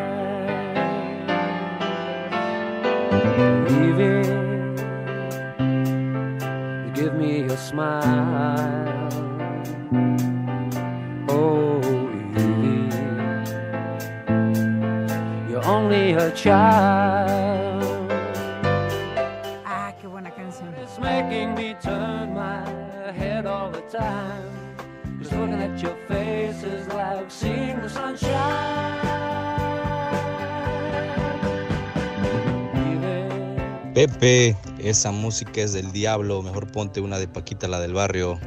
[3.82, 4.26] Evie,
[6.84, 8.93] you give me your smile.
[16.24, 17.84] A child
[19.66, 20.74] Ah, qué buena canción.
[20.82, 22.64] it's making me turn my
[23.12, 24.50] head all the time
[25.18, 28.34] Just looking at your face is like seeing the sunshine.
[33.94, 38.38] Pepe, esa música es del diablo, mejor ponte una de Paquita, la del barrio.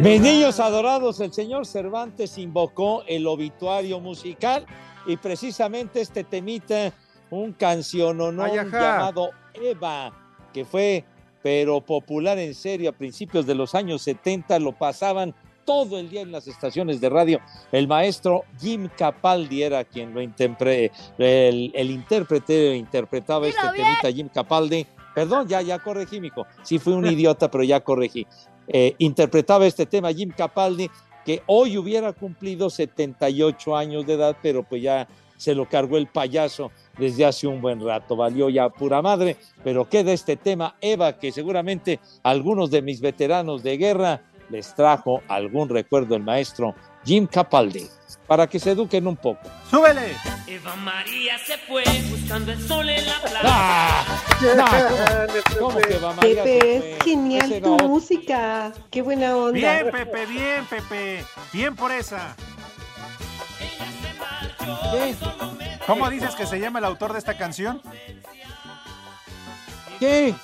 [0.00, 4.66] Mis niños adorados, el señor Cervantes invocó el obituario musical
[5.06, 6.92] y precisamente este temita,
[7.30, 8.36] un canciononón
[8.70, 10.12] llamado Eva,
[10.52, 11.04] que fue
[11.42, 16.20] pero popular en serio a principios de los años 70, lo pasaban todo el día
[16.20, 17.40] en las estaciones de radio.
[17.72, 24.28] El maestro Jim Capaldi era quien lo interpre- el, el intérprete interpretaba este temita, Jim
[24.28, 24.86] Capaldi.
[25.14, 26.46] Perdón, ya, ya corregí, mijo.
[26.62, 28.26] Sí fui un idiota, pero ya corregí.
[28.68, 30.90] Eh, interpretaba este tema Jim Capaldi,
[31.24, 36.06] que hoy hubiera cumplido 78 años de edad, pero pues ya se lo cargó el
[36.06, 38.16] payaso desde hace un buen rato.
[38.16, 43.62] Valió ya pura madre, pero queda este tema, Eva, que seguramente algunos de mis veteranos
[43.62, 46.74] de guerra les trajo algún recuerdo el maestro
[47.06, 47.88] Jim Capaldi,
[48.26, 49.48] para que se eduquen un poco.
[49.70, 50.16] ¡Súbele!
[50.48, 53.40] Eva María se fue buscando el sol en la playa.
[53.44, 54.22] ¡Ah!
[54.56, 57.88] No, ¿cómo que va María Pepe, es genial tu no.
[57.88, 58.72] música.
[58.90, 59.52] Qué buena onda.
[59.52, 61.24] Bien, Pepe, bien, Pepe.
[61.52, 62.34] Bien por esa.
[65.86, 67.80] ¿Cómo dices que se llama el autor de esta canción?
[70.00, 70.34] ¿Qué?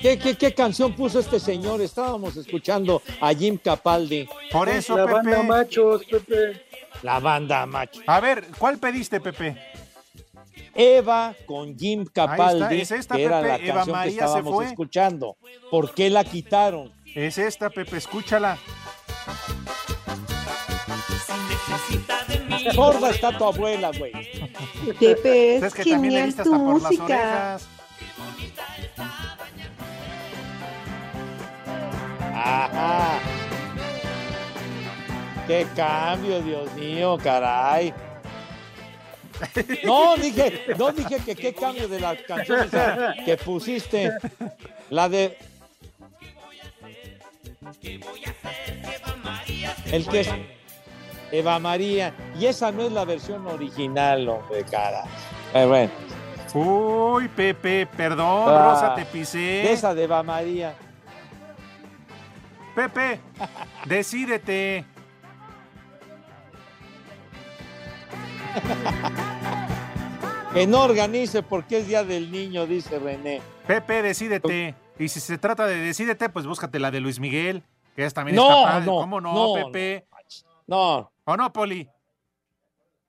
[0.00, 1.80] ¿Qué, qué, qué canción puso este señor?
[1.80, 4.28] Estábamos escuchando a Jim Capaldi.
[4.52, 5.14] Por eso, La Pepe.
[5.14, 6.64] banda machos, Pepe.
[7.02, 8.00] La banda macho.
[8.06, 9.56] A ver, ¿cuál pediste, Pepe?
[10.74, 13.48] Eva con Jim Capaldi, es esta, que era Pepe.
[13.48, 14.66] la Eva canción María que se estábamos fue.
[14.66, 15.36] escuchando.
[15.70, 16.92] ¿Por qué la quitaron?
[17.14, 18.58] Es esta, Pepe, escúchala.
[22.74, 24.12] Sorda está tu abuela, güey.
[24.98, 27.58] Pepe, es Es que genial tu música.
[32.44, 33.18] Ajá.
[35.46, 37.92] Qué cambio, Dios mío, caray.
[39.84, 44.12] No, dije, no dije que qué cambio de la canción esa que pusiste.
[44.90, 45.38] La de.
[49.92, 50.28] El que es
[51.32, 52.14] Eva María.
[52.38, 55.04] Y esa no es la versión original, hombre, cara.
[55.54, 55.90] Eh, bueno,
[56.54, 59.38] Uy, Pepe, perdón, Ah, Rosa, te pisé.
[59.38, 60.74] de esa de Eva María.
[62.78, 63.18] Pepe,
[63.86, 64.84] decídete.
[70.54, 73.40] Que no organice porque es Día del Niño, dice René.
[73.66, 74.76] Pepe, decídete.
[74.96, 77.64] Y si se trata de decídete, pues búscate la de Luis Miguel,
[77.96, 78.86] que es también No, está padre.
[78.86, 80.06] no, ¿Cómo no, no, Pepe?
[80.68, 81.10] No.
[81.24, 81.82] ¿O no, Poli?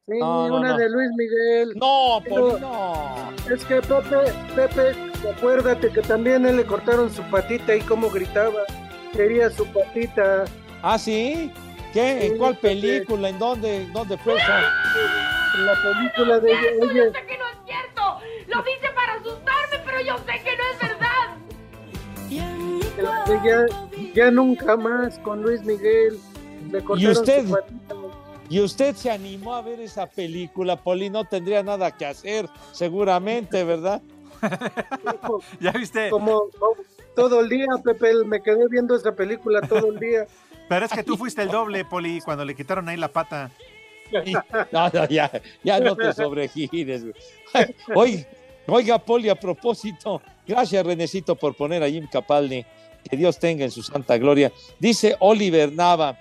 [0.07, 0.77] Sí, No, no, una no.
[0.77, 1.73] de Luis Miguel.
[1.75, 3.31] No, Pero Poli, no.
[3.53, 8.61] Es que Pepe, Pepe, acuérdate que también él le cortaron su patita y cómo gritaba.
[9.13, 10.45] Quería su patita.
[10.81, 11.51] ¿Ah, sí?
[11.93, 12.25] ¿Qué?
[12.27, 12.67] ¿En Sí, cuál Pepe.
[12.69, 13.29] película?
[13.29, 14.45] ¿En dónde, dónde fue eso?
[15.57, 16.57] En la película de Yo
[16.91, 17.11] ella.
[17.11, 18.19] sé que no es cierto.
[18.47, 21.27] Lo dice para asustarme, pero yo sé que no es verdad.
[23.43, 23.65] ya,
[24.13, 26.19] ya nunca más con Luis Miguel.
[26.71, 27.45] Le cortaron usted?
[27.47, 27.95] su patita.
[28.49, 33.63] Y usted se animó a ver esa película, Poli, no tendría nada que hacer, seguramente,
[33.63, 34.01] ¿verdad?
[35.59, 36.09] ¿Ya viste?
[36.09, 36.43] Como
[37.19, 40.25] todo el día, Pepe, me quedé viendo esa película todo el día.
[40.69, 43.51] Pero es que tú fuiste el doble, Poli, cuando le quitaron ahí la pata.
[44.71, 45.31] No, no, ya,
[45.63, 47.03] ya no te sobregires.
[47.95, 48.25] Oiga,
[48.65, 52.65] oiga, Poli, a propósito, gracias, Renecito, por poner a Jim Capaldi.
[53.07, 54.51] Que Dios tenga en su santa gloria.
[54.79, 56.17] Dice Oliver Nava,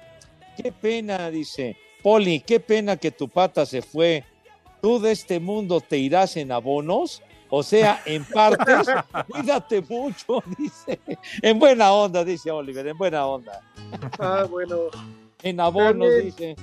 [0.62, 4.22] qué pena, dice, Poli, qué pena que tu pata se fue.
[4.82, 7.22] ¿Tú de este mundo te irás en abonos?
[7.50, 8.88] O sea, en partes.
[9.28, 11.00] Cuídate mucho, dice.
[11.42, 13.60] En buena onda, dice Oliver, en buena onda.
[14.18, 14.76] Ah, bueno.
[15.42, 16.24] En abonos, También.
[16.24, 16.56] dice.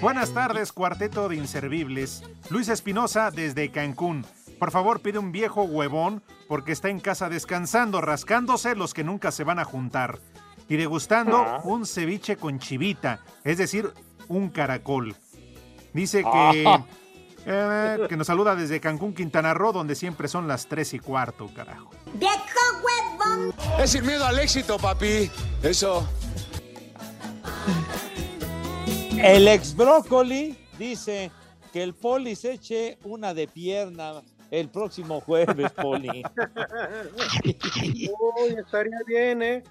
[0.00, 2.22] Buenas tardes, cuarteto de inservibles.
[2.50, 4.24] Luis Espinosa desde Cancún.
[4.58, 9.30] Por favor, pide un viejo huevón porque está en casa descansando, rascándose los que nunca
[9.30, 10.18] se van a juntar.
[10.68, 11.60] Y degustando Ah.
[11.64, 13.90] un ceviche con chivita, es decir,
[14.28, 15.14] un caracol.
[15.92, 16.84] Dice que Ah.
[17.48, 21.48] Eh, que nos saluda desde Cancún, Quintana Roo, donde siempre son las 3 y cuarto,
[21.54, 21.90] carajo.
[23.78, 25.30] Es sin miedo al éxito, papi.
[25.62, 26.08] Eso.
[29.22, 31.30] El ex brócoli dice
[31.72, 36.22] que el poli se eche una de pierna el próximo jueves, poli.
[37.44, 39.62] Uy, estaría bien, ¿eh?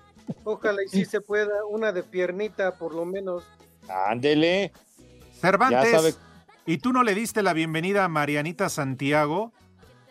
[0.43, 3.43] Ojalá y sí se pueda, una de piernita por lo menos.
[3.87, 4.71] Ándele.
[5.39, 6.15] Cervantes, Ya sabe-
[6.65, 9.51] ¿y tú no le diste la bienvenida a Marianita Santiago?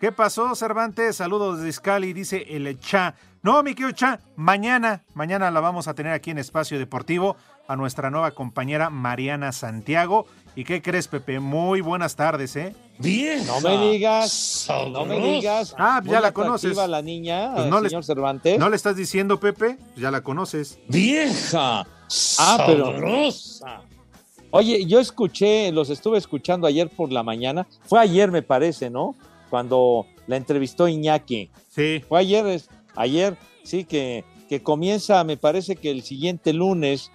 [0.00, 1.16] ¿Qué pasó, Cervantes?
[1.16, 3.14] Saludos de Scali, dice el Cha.
[3.42, 7.36] No, mi querido Cha, mañana, mañana la vamos a tener aquí en Espacio Deportivo
[7.68, 10.26] a nuestra nueva compañera Mariana Santiago.
[10.56, 11.40] ¿Y qué crees, Pepe?
[11.40, 12.74] Muy buenas tardes, ¿eh?
[12.98, 13.44] Bien.
[13.46, 15.74] No me digas, no me digas.
[15.78, 16.76] Ah, Muy ya la conoces.
[16.76, 18.58] la niña, Pues el no le- señor Cervantes.
[18.58, 19.78] ¿No le estás diciendo, Pepe?
[19.96, 20.78] Ya la conoces.
[20.88, 21.86] ¡Vieja!
[22.38, 22.92] Ah, pero.
[24.56, 27.66] Oye, yo escuché, los estuve escuchando ayer por la mañana.
[27.86, 29.16] Fue ayer, me parece, ¿no?
[29.50, 31.50] Cuando la entrevistó Iñaki.
[31.70, 32.04] Sí.
[32.08, 37.10] Fue ayer, es- ayer, sí, que, que comienza, me parece que el siguiente lunes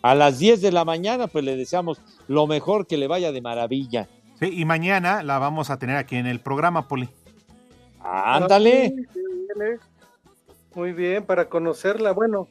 [0.00, 3.42] a las 10 de la mañana, pues le deseamos lo mejor que le vaya de
[3.42, 4.08] maravilla.
[4.40, 7.10] Sí, y mañana la vamos a tener aquí en el programa, Poli.
[8.02, 8.86] Ándale.
[8.86, 9.78] Ah, sí, qué bien, ¿eh?
[10.74, 12.48] Muy bien, para conocerla, bueno,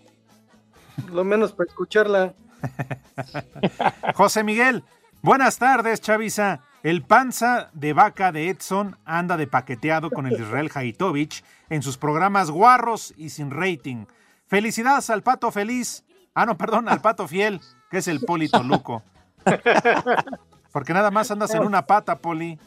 [1.11, 2.35] lo menos para escucharla.
[4.15, 4.83] José Miguel,
[5.21, 6.61] buenas tardes, Chavisa.
[6.83, 11.97] El panza de vaca de Edson anda de paqueteado con el Israel Haitovich en sus
[11.97, 14.05] programas guarros y sin rating.
[14.47, 16.03] Felicidades al pato feliz.
[16.33, 19.03] Ah, no, perdón, al pato fiel, que es el Poli Toluco.
[20.71, 22.57] Porque nada más andas en una pata, Poli.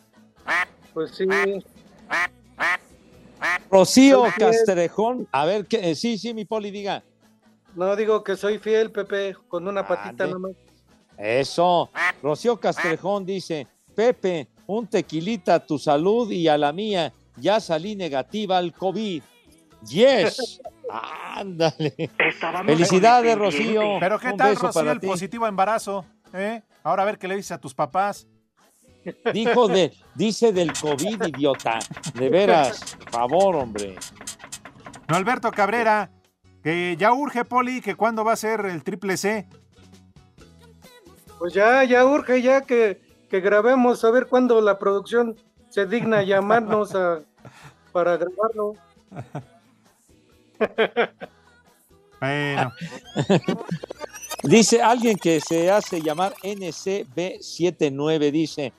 [0.92, 1.26] Pues sí.
[3.70, 4.24] Rocío.
[4.38, 5.26] Castrejón.
[5.32, 5.90] A ver, ¿qué?
[5.90, 7.02] eh, sí, sí, mi poli, diga.
[7.74, 10.34] No digo que soy fiel, Pepe, con una patita Ande.
[10.34, 10.52] nomás.
[11.16, 11.90] Eso.
[12.22, 17.12] Rocío Castrejón dice, Pepe, un tequilita a tu salud y a la mía.
[17.36, 19.22] Ya salí negativa al COVID.
[19.88, 20.60] Yes.
[21.34, 22.10] Ándale.
[22.66, 23.98] Felicidades, Rocío.
[24.00, 25.06] Pero ¿qué Un tal, beso Rocío, para el ti.
[25.06, 26.04] positivo embarazo?
[26.32, 26.62] ¿Eh?
[26.82, 28.26] Ahora a ver qué le dices a tus papás.
[29.32, 31.78] Dijo de, dice del COVID, idiota.
[32.14, 33.96] De veras, por favor, hombre.
[35.08, 36.10] No, Alberto Cabrera,
[36.64, 39.46] que ya urge, Poli, que cuándo va a ser el triple C.
[41.38, 45.36] Pues ya, ya urge, ya que, que grabemos, a ver cuándo la producción
[45.68, 47.20] se digna llamarnos a,
[47.92, 48.72] para grabarlo.
[52.20, 52.72] Bueno.
[54.44, 58.72] Dice alguien que se hace llamar NCB79, dice,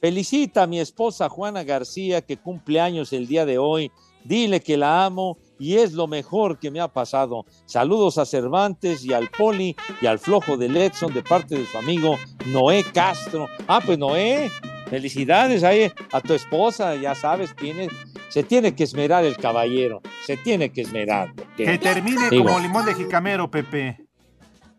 [0.00, 3.92] felicita a mi esposa Juana García que cumple años el día de hoy,
[4.24, 7.44] dile que la amo y es lo mejor que me ha pasado.
[7.66, 11.76] Saludos a Cervantes y al Poli y al flojo de Edson de parte de su
[11.78, 13.46] amigo Noé Castro.
[13.68, 14.50] Ah, pues Noé,
[14.88, 17.88] felicidades ahí a tu esposa, ya sabes, tiene,
[18.30, 21.32] se tiene que esmerar el caballero, se tiene que esmerar.
[21.34, 23.98] porque- Que termine Digo, como limón de jicamero, Pepe.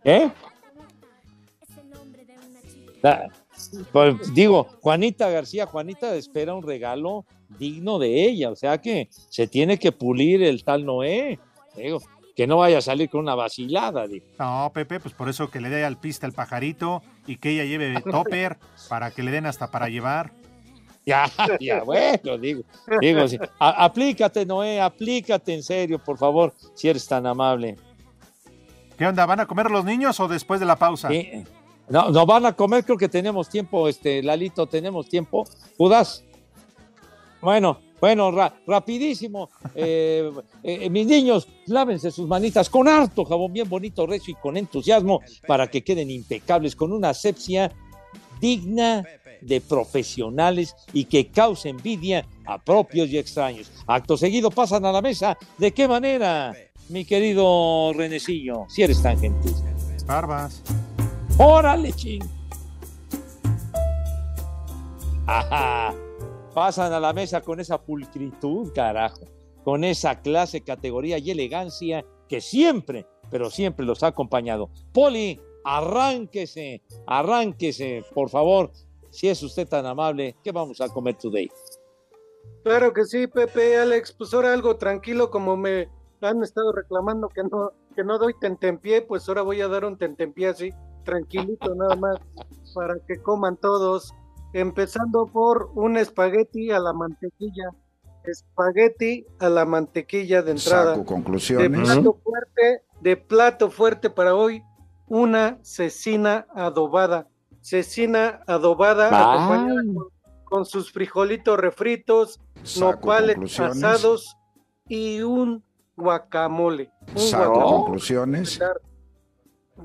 [0.03, 0.31] ¿Eh?
[3.03, 3.23] Ah,
[3.91, 7.25] pues, digo, Juanita García, Juanita espera un regalo
[7.59, 11.39] digno de ella, o sea que se tiene que pulir el tal Noé,
[11.75, 12.01] digo,
[12.35, 14.25] que no vaya a salir con una vacilada, digo.
[14.39, 17.65] No, Pepe, pues por eso que le dé al pista el pajarito y que ella
[17.65, 18.57] lleve topper
[18.89, 20.31] para que le den hasta para llevar.
[21.05, 21.25] Ya,
[21.59, 22.61] ya, bueno, digo,
[23.01, 23.37] digo, sí.
[23.59, 27.75] A- aplícate, Noé, aplícate en serio, por favor, si eres tan amable.
[28.97, 29.25] ¿Qué onda?
[29.25, 31.09] ¿Van a comer los niños o después de la pausa?
[31.09, 31.43] Sí.
[31.91, 35.45] No, van a comer, creo que tenemos tiempo, este, Lalito, tenemos tiempo.
[35.77, 36.23] Judas.
[37.41, 39.49] Bueno, bueno, ra- rapidísimo.
[39.75, 40.31] Eh,
[40.63, 45.21] eh, mis niños, lávense sus manitas con harto jabón bien bonito, recio y con entusiasmo
[45.45, 47.71] para que queden impecables, con una asepsia
[48.39, 49.03] digna
[49.41, 53.71] de profesionales y que cause envidia a propios y extraños.
[53.85, 55.37] Acto seguido pasan a la mesa.
[55.57, 56.55] ¿De qué manera,
[56.89, 58.65] mi querido Renecillo?
[58.69, 59.53] Si eres tan gentil.
[60.05, 60.61] Barbas.
[61.43, 62.21] ¡Órale, ching!
[65.25, 65.91] Ajá.
[66.53, 69.21] Pasan a la mesa con esa pulcritud, carajo,
[69.63, 74.69] con esa clase, categoría y elegancia que siempre, pero siempre los ha acompañado.
[74.93, 78.69] Poli, arránquese, arránquese, por favor,
[79.09, 81.49] si es usted tan amable, ¿qué vamos a comer today?
[82.63, 85.89] Claro que sí, Pepe, Alex, pues ahora algo tranquilo, como me
[86.21, 89.97] han estado reclamando que no, que no doy tentempié, pues ahora voy a dar un
[89.97, 90.69] tentempié así,
[91.03, 92.17] tranquilito nada más,
[92.73, 94.13] para que coman todos,
[94.53, 97.69] empezando por un espagueti a la mantequilla,
[98.23, 100.91] espagueti a la mantequilla de entrada.
[100.95, 101.81] Saco De conclusiones.
[101.81, 104.63] plato fuerte, de plato fuerte para hoy,
[105.07, 107.27] una cecina adobada.
[107.61, 109.15] cecina adobada Ay.
[109.35, 110.07] acompañada con,
[110.45, 114.35] con sus frijolitos refritos, Saco nopales asados
[114.87, 115.63] y un
[115.95, 116.91] guacamole.
[117.13, 117.75] Un Saco guacamole.
[117.83, 118.59] conclusiones.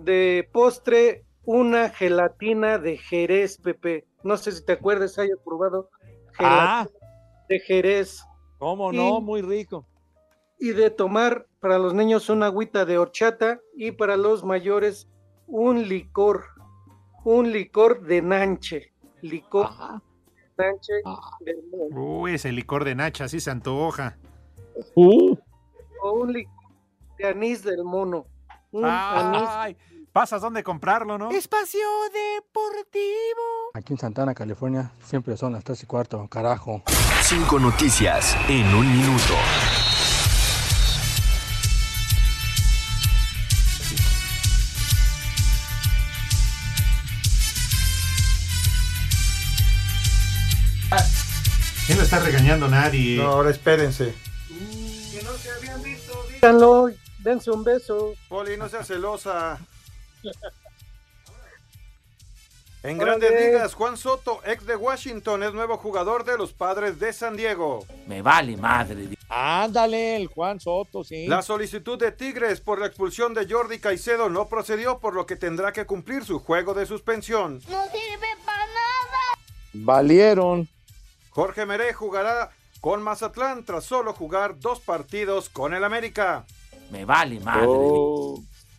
[0.02, 4.06] De postre, una gelatina de Jerez, Pepe.
[4.22, 5.90] No sé si te acuerdas, hayas probado
[6.38, 6.86] Ah.
[7.48, 8.24] de Jerez.
[8.58, 9.20] ¿Cómo Y- no?
[9.20, 9.86] Muy rico.
[10.58, 15.06] y de tomar para los niños una agüita de horchata y para los mayores
[15.46, 16.44] un licor,
[17.24, 18.90] un licor de nanche,
[19.20, 19.68] licor
[20.56, 20.92] de nanche
[21.40, 24.16] del mono, Uy, ese licor de Nacha, sí se antoja.
[24.94, 25.36] Uh.
[26.02, 26.54] o un licor
[27.18, 28.24] de anís del mono,
[28.84, 29.76] Ay,
[30.12, 31.30] pasas dónde comprarlo, ¿no?
[31.30, 33.70] Espacio Deportivo.
[33.74, 36.82] Aquí en Santana, California, siempre son las 3 y cuarto, carajo.
[37.22, 39.34] Cinco noticias en un minuto.
[51.86, 53.16] ¿Quién no está regañando nadie?
[53.16, 54.12] No, ahora espérense.
[54.48, 56.90] que no se habían visto, díganlo,
[57.26, 58.14] dense un beso.
[58.28, 59.58] Poli, no seas celosa.
[62.82, 67.12] En grandes ligas, Juan Soto, ex de Washington, es nuevo jugador de los padres de
[67.12, 67.84] San Diego.
[68.06, 69.08] Me vale madre.
[69.28, 71.26] Ándale, el Juan Soto, sí.
[71.26, 75.34] La solicitud de Tigres por la expulsión de Jordi Caicedo no procedió, por lo que
[75.34, 77.60] tendrá que cumplir su juego de suspensión.
[77.68, 79.18] No sirve para nada.
[79.72, 80.68] Valieron.
[81.30, 86.46] Jorge Meré jugará con Mazatlán tras solo jugar dos partidos con el América.
[86.90, 87.66] Me vale madre.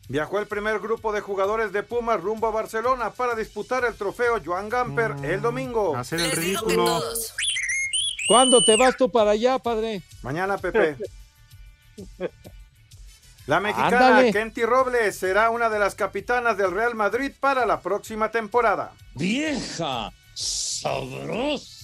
[0.10, 4.42] Viajó el primer grupo de jugadores de Pumas rumbo a Barcelona para disputar el trofeo
[4.44, 5.96] Joan Gamper el domingo.
[5.96, 7.02] Hacer el ridículo.
[8.28, 10.02] ¿Cuándo te vas tú para allá, padre?
[10.22, 10.98] Mañana, Pepe.
[13.48, 14.34] La mexicana Ándale.
[14.34, 18.92] Kenty Robles será una de las capitanas del Real Madrid para la próxima temporada.
[19.16, 21.77] Vieja, sabrosa.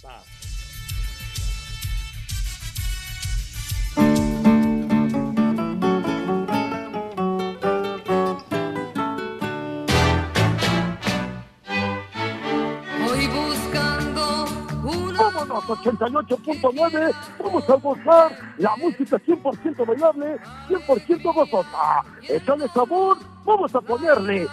[15.76, 20.38] 88.9, vamos a gozar la música 100% bailable,
[20.70, 22.04] 100% gozosa.
[22.28, 24.48] Échale sabor, vamos a ponerle.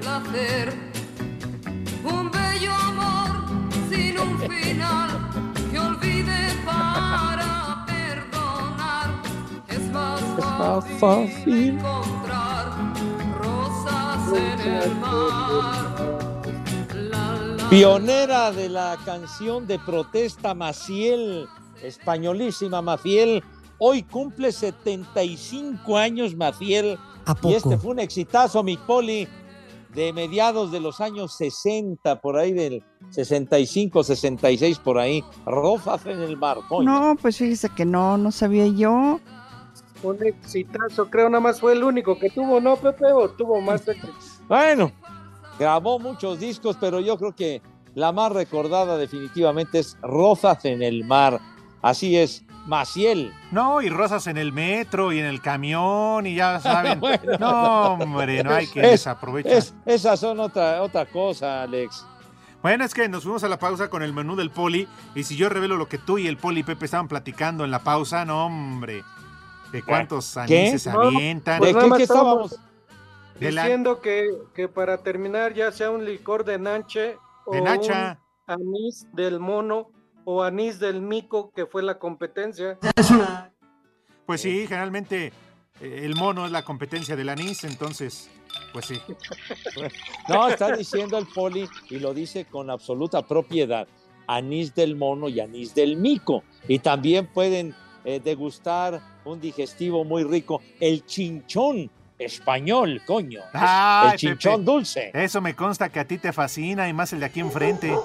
[0.00, 0.72] placer,
[2.04, 3.30] un bello amor
[3.88, 5.10] sin un final
[5.70, 9.10] que olvide para perdonar.
[9.68, 11.68] Es más fácil fácil.
[11.78, 12.72] encontrar
[13.38, 16.23] rosas en el mar.
[17.70, 21.48] Pionera de la canción de protesta Maciel,
[21.82, 23.42] españolísima Maciel.
[23.78, 26.98] Hoy cumple 75 años Maciel.
[27.24, 27.50] ¿A poco?
[27.50, 29.26] Y este fue un exitazo, mi poli,
[29.94, 35.24] de mediados de los años 60, por ahí del 65, 66, por ahí.
[35.46, 36.58] Rofas en el mar.
[36.68, 36.84] coño.
[36.84, 39.18] No, pues fíjese que no, no sabía yo.
[40.02, 43.10] Un exitazo, creo nada más fue el único que tuvo, ¿no, Pepe?
[43.12, 44.40] ¿O tuvo más éxitos?
[44.46, 44.92] Bueno,
[45.58, 47.62] grabó muchos discos, pero yo creo que
[47.94, 51.40] la más recordada definitivamente es Rozas en el mar.
[51.82, 53.32] Así es, Maciel.
[53.52, 56.98] No, y rosas en el metro y en el camión y ya saben.
[56.98, 59.52] Bueno, no, hombre, no hay que Es- desaprovechar.
[59.52, 62.04] es- esas son otra, otra cosa, Alex.
[62.62, 65.36] Bueno, es que nos fuimos a la pausa con el menú del poli y si
[65.36, 68.46] yo revelo lo que tú y el poli Pepe estaban platicando en la pausa, no,
[68.46, 69.04] hombre.
[69.70, 70.68] ¿De cuántos ¿Qué?
[70.70, 71.58] anises No, avientan?
[71.58, 72.58] pues nada más estábamos
[73.40, 77.16] De la- Diciendo que, que para terminar ya sea un licor de nanche
[77.46, 78.18] o De nacha.
[78.46, 79.90] un anís del mono
[80.24, 82.78] o anís del mico que fue la competencia.
[84.26, 85.32] Pues sí, generalmente
[85.80, 88.30] eh, el mono es la competencia del anís, entonces,
[88.72, 89.00] pues sí.
[90.28, 93.86] No, está diciendo el poli y lo dice con absoluta propiedad.
[94.26, 96.44] Anís del mono y anís del mico.
[96.66, 97.74] Y también pueden
[98.06, 101.90] eh, degustar un digestivo muy rico, el chinchón
[102.24, 103.40] español, coño.
[103.52, 105.10] Ay, el chinchón Pepe, dulce.
[105.14, 107.96] Eso me consta que a ti te fascina y más el de aquí enfrente.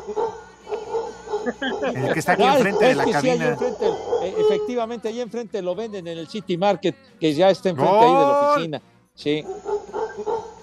[1.95, 3.47] El que está aquí Ah, enfrente de la que sí, ahí cabina.
[3.49, 3.85] enfrente,
[4.23, 7.99] eh, efectivamente, ahí enfrente lo venden en el City Market, que ya está enfrente ahí
[8.01, 8.51] de la ¡Gol!
[8.53, 8.81] oficina.
[9.15, 9.43] Sí.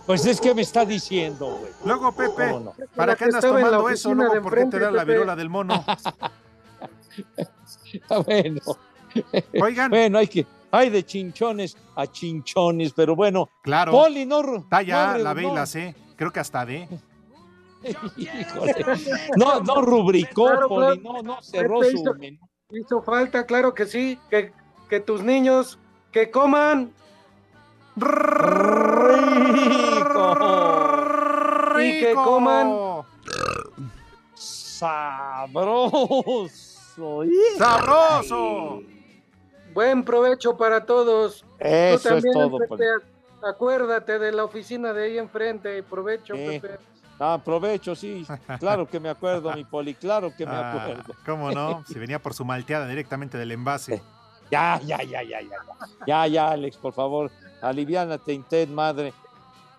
[0.07, 1.73] Pues es que me está diciendo, güey.
[1.85, 2.55] Luego, Pepe.
[2.95, 4.15] ¿para qué andas tomando eso?
[4.15, 5.85] Luego, ¿por qué te da la viruela del mono?
[8.09, 8.61] Ah, bueno.
[9.61, 9.91] Oigan.
[9.91, 10.47] Bueno, hay que.
[10.77, 13.49] Hay de chinchones a chinchones, pero bueno.
[13.63, 13.93] Claro.
[13.93, 14.67] Poli, no.
[14.85, 15.95] ya, no, la B y la C.
[16.17, 16.89] Creo que hasta D.
[18.17, 18.75] Híjole.
[19.37, 21.23] No, no rubricó, Claro, Poli, claro.
[21.23, 22.39] no, no cerró su hizo- menú.
[22.71, 24.53] Hizo falta, claro que sí, que,
[24.91, 25.79] que tus niños
[26.11, 26.93] que coman
[31.79, 33.03] y que coman
[34.35, 36.49] sabroso.
[37.57, 38.83] ¡Sabroso!
[39.77, 41.45] Buen provecho para todos.
[41.59, 42.85] Eso Tú también, es todo, Pepe, Poli.
[43.47, 45.83] Acuérdate de la oficina de ahí enfrente.
[45.83, 46.47] Provecho, Sí.
[46.61, 46.79] Pepe.
[47.19, 48.27] Ah, aprovecho, sí.
[48.59, 51.15] Claro que me acuerdo, mi poli, claro que me Ah, acuerdo.
[51.27, 51.85] ¿Cómo no?
[51.87, 54.03] Si venía por su malteada directamente del envase.
[54.51, 55.57] Ya, ya, ya, ya, ya.
[56.07, 57.31] Ya, ya, Alex, por favor.
[57.61, 59.13] Aliviánate, Intet, madre.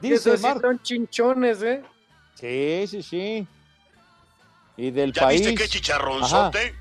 [0.02, 1.84] Dice Esos sí Mar- son chinchones, ¿eh?
[2.36, 3.48] Sí, sí, sí.
[4.76, 5.40] Y del ¿Ya país.
[5.42, 6.76] viste qué chicharronzote?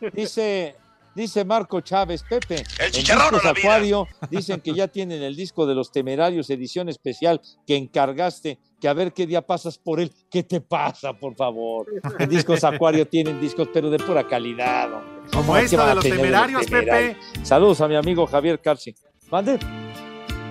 [0.00, 0.10] Ajá.
[0.14, 0.76] Dice,
[1.18, 2.64] dice Marco Chávez, Pepe.
[2.78, 3.40] El chicharrón.
[3.44, 8.58] Acuario dicen que ya tienen el disco de los temerarios, edición especial que encargaste.
[8.80, 10.12] Que a ver qué día pasas por él.
[10.30, 11.86] ¿Qué te pasa, por favor?
[12.20, 14.92] En Discos Acuario tienen discos, pero de pura calidad.
[14.92, 15.20] hombre.
[15.32, 17.16] Como ¿Cómo es esto que van de los temerarios, Pepe.
[17.42, 18.94] Saludos a mi amigo Javier Carci.
[19.30, 19.58] ¿Mande?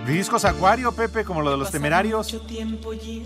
[0.06, 2.34] Discos Acuario, Pepe, como lo de los temerarios.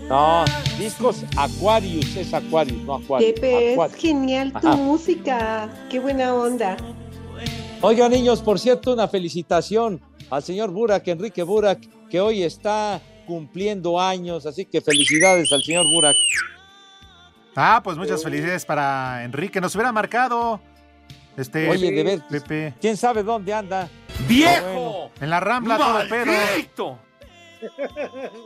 [0.08, 0.44] No,
[0.78, 3.32] discos Aquarius, es Aquarius, no Aquarius.
[3.34, 4.76] Pepe, es genial tu Ajá.
[4.76, 5.86] música.
[5.88, 6.76] Qué buena onda.
[7.84, 14.00] Oiga, niños, por cierto, una felicitación al señor Burak, Enrique Burak, que hoy está cumpliendo
[14.00, 16.14] años, así que felicidades al señor Burak.
[17.56, 19.60] Ah, pues muchas felicidades para Enrique.
[19.60, 20.60] Nos hubiera marcado.
[21.36, 22.74] Este, Oye, de ver, Pepe.
[22.80, 23.88] ¿quién sabe dónde anda?
[24.28, 25.10] ¡Viejo!
[25.20, 26.98] En la rambla todo pedo.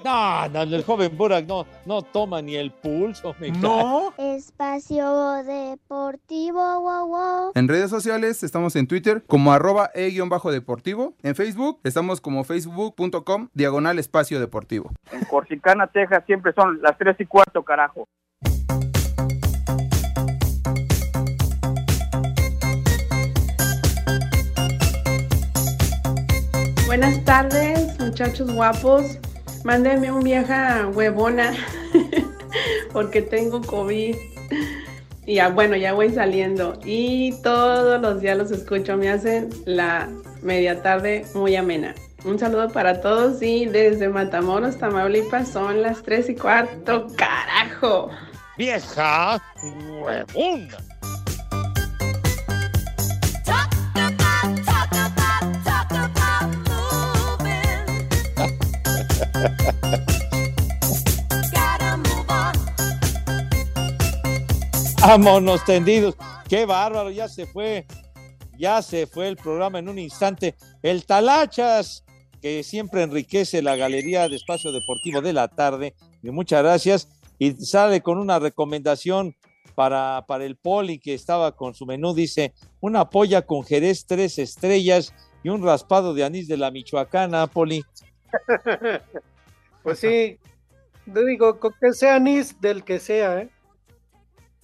[0.05, 3.35] No, no, el joven Burak no, no toma ni el pulso.
[3.41, 4.13] me No.
[4.19, 7.53] Espacio Deportivo, wow, wow.
[7.55, 11.15] En redes sociales estamos en Twitter como arroba e-deportivo.
[11.23, 14.93] En Facebook estamos como facebook.com diagonal espacio deportivo.
[15.13, 18.07] En Corsicana, Texas, siempre son las 3 y cuarto, carajo.
[26.87, 29.19] Buenas tardes, muchachos guapos.
[29.65, 31.53] Mándenme un vieja huevona
[32.93, 34.15] porque tengo COVID.
[35.27, 36.79] Y ya, bueno, ya voy saliendo.
[36.85, 38.97] Y todos los días los escucho.
[38.97, 40.09] Me hacen la
[40.43, 41.93] media tarde muy amena.
[42.25, 47.09] Un saludo para todos y desde Matamoros, Tamaulipas son las 3 y cuarto.
[47.17, 48.11] ¡Carajo!
[48.57, 49.43] Vieja
[50.01, 50.77] huevona.
[65.01, 66.17] Vámonos tendidos.
[66.49, 67.87] Qué bárbaro, ya se fue.
[68.59, 70.57] Ya se fue el programa en un instante.
[70.83, 72.05] El Talachas,
[72.41, 75.95] que siempre enriquece la galería de espacio deportivo de la tarde.
[76.23, 77.09] Muchas gracias.
[77.39, 79.37] Y sale con una recomendación
[79.75, 82.15] para, para el Poli que estaba con su menú.
[82.15, 87.47] Dice, una polla con jerez tres estrellas y un raspado de anís de la Michoacana,
[87.47, 87.85] Poli.
[89.87, 90.41] Pues sí,
[91.15, 93.51] te digo, con que sea anís del que sea, ¿eh?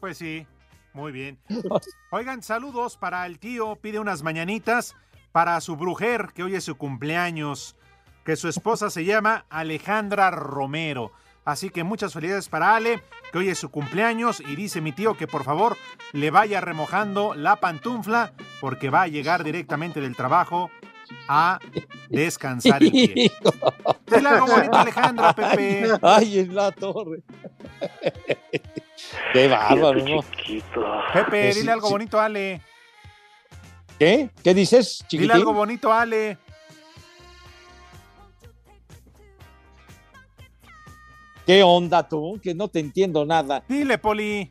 [0.01, 0.49] Pues sí,
[0.95, 1.39] muy bien.
[2.11, 3.77] Oigan, saludos para el tío.
[3.77, 4.97] Pide unas mañanitas
[5.31, 7.77] para su brujer, que hoy es su cumpleaños,
[8.25, 11.13] que su esposa se llama Alejandra Romero.
[11.45, 13.01] Así que muchas felicidades para Ale,
[13.31, 14.41] que hoy es su cumpleaños.
[14.41, 15.77] Y dice mi tío que por favor
[16.13, 20.69] le vaya remojando la pantufla, porque va a llegar directamente del trabajo
[21.29, 21.59] a
[22.09, 23.31] descansar el pie.
[24.07, 25.93] Dile algo bonito, Alejandra, Pepe.
[26.03, 27.23] Ay, en la torre.
[29.33, 30.23] Qué bárbaro, ¿no?
[31.13, 32.61] Pepe, Que sí, dile algo bonito, Ale.
[33.99, 34.31] ¿Qué?
[34.43, 35.21] ¿Qué dices, chiquitín?
[35.23, 36.39] Dile algo bonito, Ale.
[41.47, 42.39] ¿Qué onda tú?
[42.43, 43.63] Que no te entiendo nada.
[43.69, 44.51] Dile, Poli.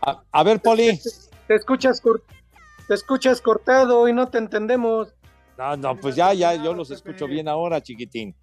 [0.00, 0.98] A, a ver, Poli.
[1.48, 2.22] Te escuchas, cor-
[2.90, 5.14] te escuchas cortado y no te entendemos.
[5.56, 8.34] No, no, pues ya, ya, yo los escucho bien ahora, chiquitín.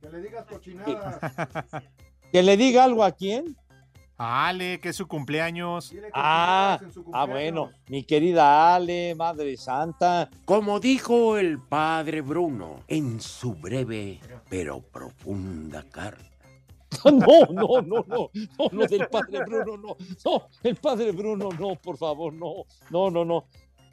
[0.00, 1.20] Que le digas cochinada.
[2.32, 3.54] ¿Que le diga algo a quién?
[4.16, 5.94] Ale, que es su cumpleaños.
[6.14, 6.80] Ah,
[7.12, 10.30] ah, bueno, mi querida Ale, Madre Santa.
[10.46, 16.24] Como dijo el padre Bruno en su breve pero profunda carta.
[17.04, 18.30] No, no, no, no, no,
[18.72, 23.24] no del padre Bruno, no, no, el padre Bruno, no, por favor, no, no, no,
[23.24, 23.44] no.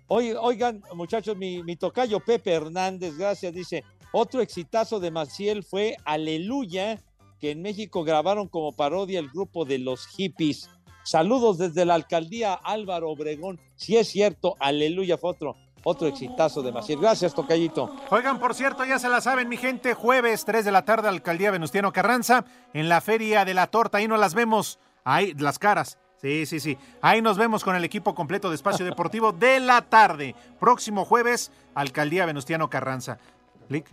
[0.08, 7.02] Oigan, muchachos, mi, tocayo Pepe Hernández, gracias, dice, otro exitazo de Maciel fue Aleluya,
[7.40, 10.70] que en México grabaron como parodia el grupo de los hippies.
[11.04, 13.60] Saludos desde la alcaldía Álvaro Obregón.
[13.76, 17.00] Si es cierto, Aleluya fue otro, otro exitazo de Maciel.
[17.00, 17.94] Gracias, tocayito.
[18.10, 21.52] Oigan, por cierto, ya se la saben, mi gente, jueves 3 de la tarde, Alcaldía
[21.52, 25.98] Venustiano Carranza, en la Feria de la Torta, ahí nos las vemos, ahí, las caras.
[26.24, 26.78] Sí, sí, sí.
[27.02, 30.34] Ahí nos vemos con el equipo completo de Espacio Deportivo de la tarde.
[30.58, 33.20] Próximo jueves, Alcaldía Venustiano Carranza.
[33.68, 33.90] Lick,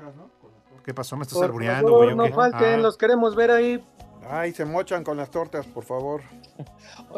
[0.84, 1.16] ¿Qué pasó?
[1.16, 2.16] ¿Me estás Por albureando, favor, güey?
[2.16, 2.32] no qué?
[2.32, 2.76] falten, Ah.
[2.76, 3.84] los queremos ver ahí.
[4.30, 6.22] Ay, se mochan con las tortas, por favor.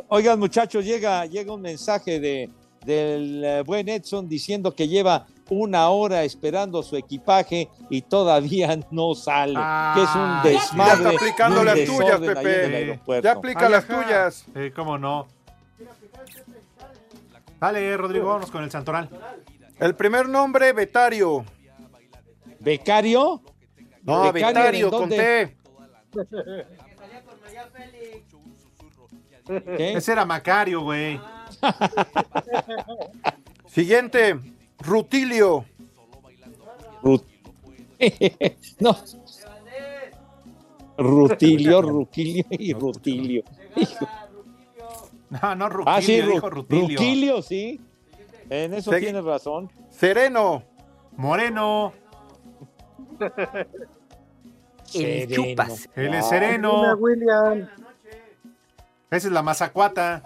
[0.08, 2.50] Oigan, muchachos, llega, llega un mensaje de,
[2.86, 9.14] del eh, buen Edson diciendo que lleva una hora esperando su equipaje y todavía no
[9.14, 9.54] sale.
[9.94, 11.02] que es un desmadre.
[11.02, 13.00] Ya está aplicando un las tuyas, Pepe.
[13.22, 14.46] Ya aplica las tuyas.
[14.54, 15.26] Eh, cómo no.
[17.60, 19.08] Dale, Rodrigo, vamos con el Santoral.
[19.78, 21.44] El primer nombre, Betario.
[22.58, 23.42] ¿Becario?
[24.02, 25.08] No, ¿Becario Betario, con?
[25.08, 25.56] T.
[29.76, 29.94] ¿Qué?
[29.96, 31.20] Ese era Macario, güey.
[33.66, 34.38] Siguiente,
[34.82, 35.64] Rutilio.
[38.80, 38.96] no.
[40.98, 43.42] Rutilio, Rutilio y Rutilio.
[43.76, 44.06] Hijo.
[45.30, 46.98] No, no, Rutilio, ah, sí, Ru- dijo Rutilio.
[46.98, 47.80] Rutilio, sí.
[48.50, 49.70] En eso tienes razón.
[49.90, 50.62] Sereno.
[51.16, 51.92] Moreno.
[54.94, 55.88] El chupas.
[55.96, 56.28] Él es Ah.
[56.28, 56.94] sereno.
[56.96, 57.68] William.
[59.12, 60.22] Esa es la mazacuata.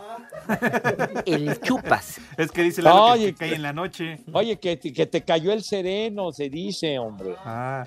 [1.26, 2.20] El chupas.
[2.36, 4.20] Es que dice Lalo que Oye, te cae en la noche.
[4.32, 7.34] Oye, que, te- que te cayó el sereno, se dice, hombre.
[7.44, 7.84] Ah.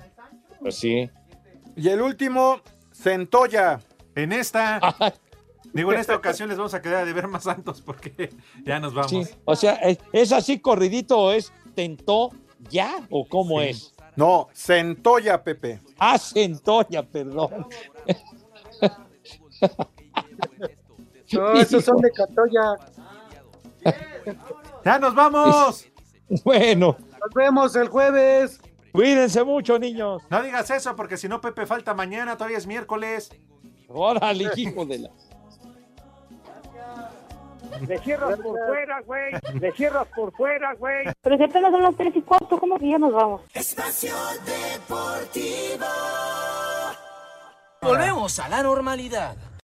[0.60, 1.08] Pues sí.
[1.74, 2.60] Y el último,
[2.92, 3.80] Centolla.
[4.14, 4.80] En esta.
[5.72, 8.30] Digo, en esta ocasión les vamos a quedar de ver más santos porque
[8.64, 9.10] ya nos vamos.
[9.10, 9.22] Sí.
[9.46, 12.30] O sea, ¿es, es así corridito o es tentó
[12.68, 13.94] ya o cómo es?
[14.16, 15.80] No, Centolla, Pepe.
[15.98, 17.66] Ah, Centolla, perdón.
[21.32, 22.74] No, esos son de Catoya.
[24.84, 25.86] ¡Ya nos vamos!
[26.44, 28.60] Bueno, Nos vemos el jueves.
[28.92, 30.22] cuídense mucho, niños.
[30.30, 33.30] No digas eso porque si no, Pepe falta mañana, todavía es miércoles.
[33.88, 35.10] Órale, hijo de la.
[37.88, 39.32] Le cierras por fuera, güey.
[39.60, 41.06] Le cierras por fuera, güey.
[41.20, 43.40] Pero si apenas son las 3 y 4, ¿cómo que ya nos vamos?
[43.54, 44.14] Espacio
[44.46, 45.86] Deportivo.
[47.82, 49.36] Volvemos a la normalidad.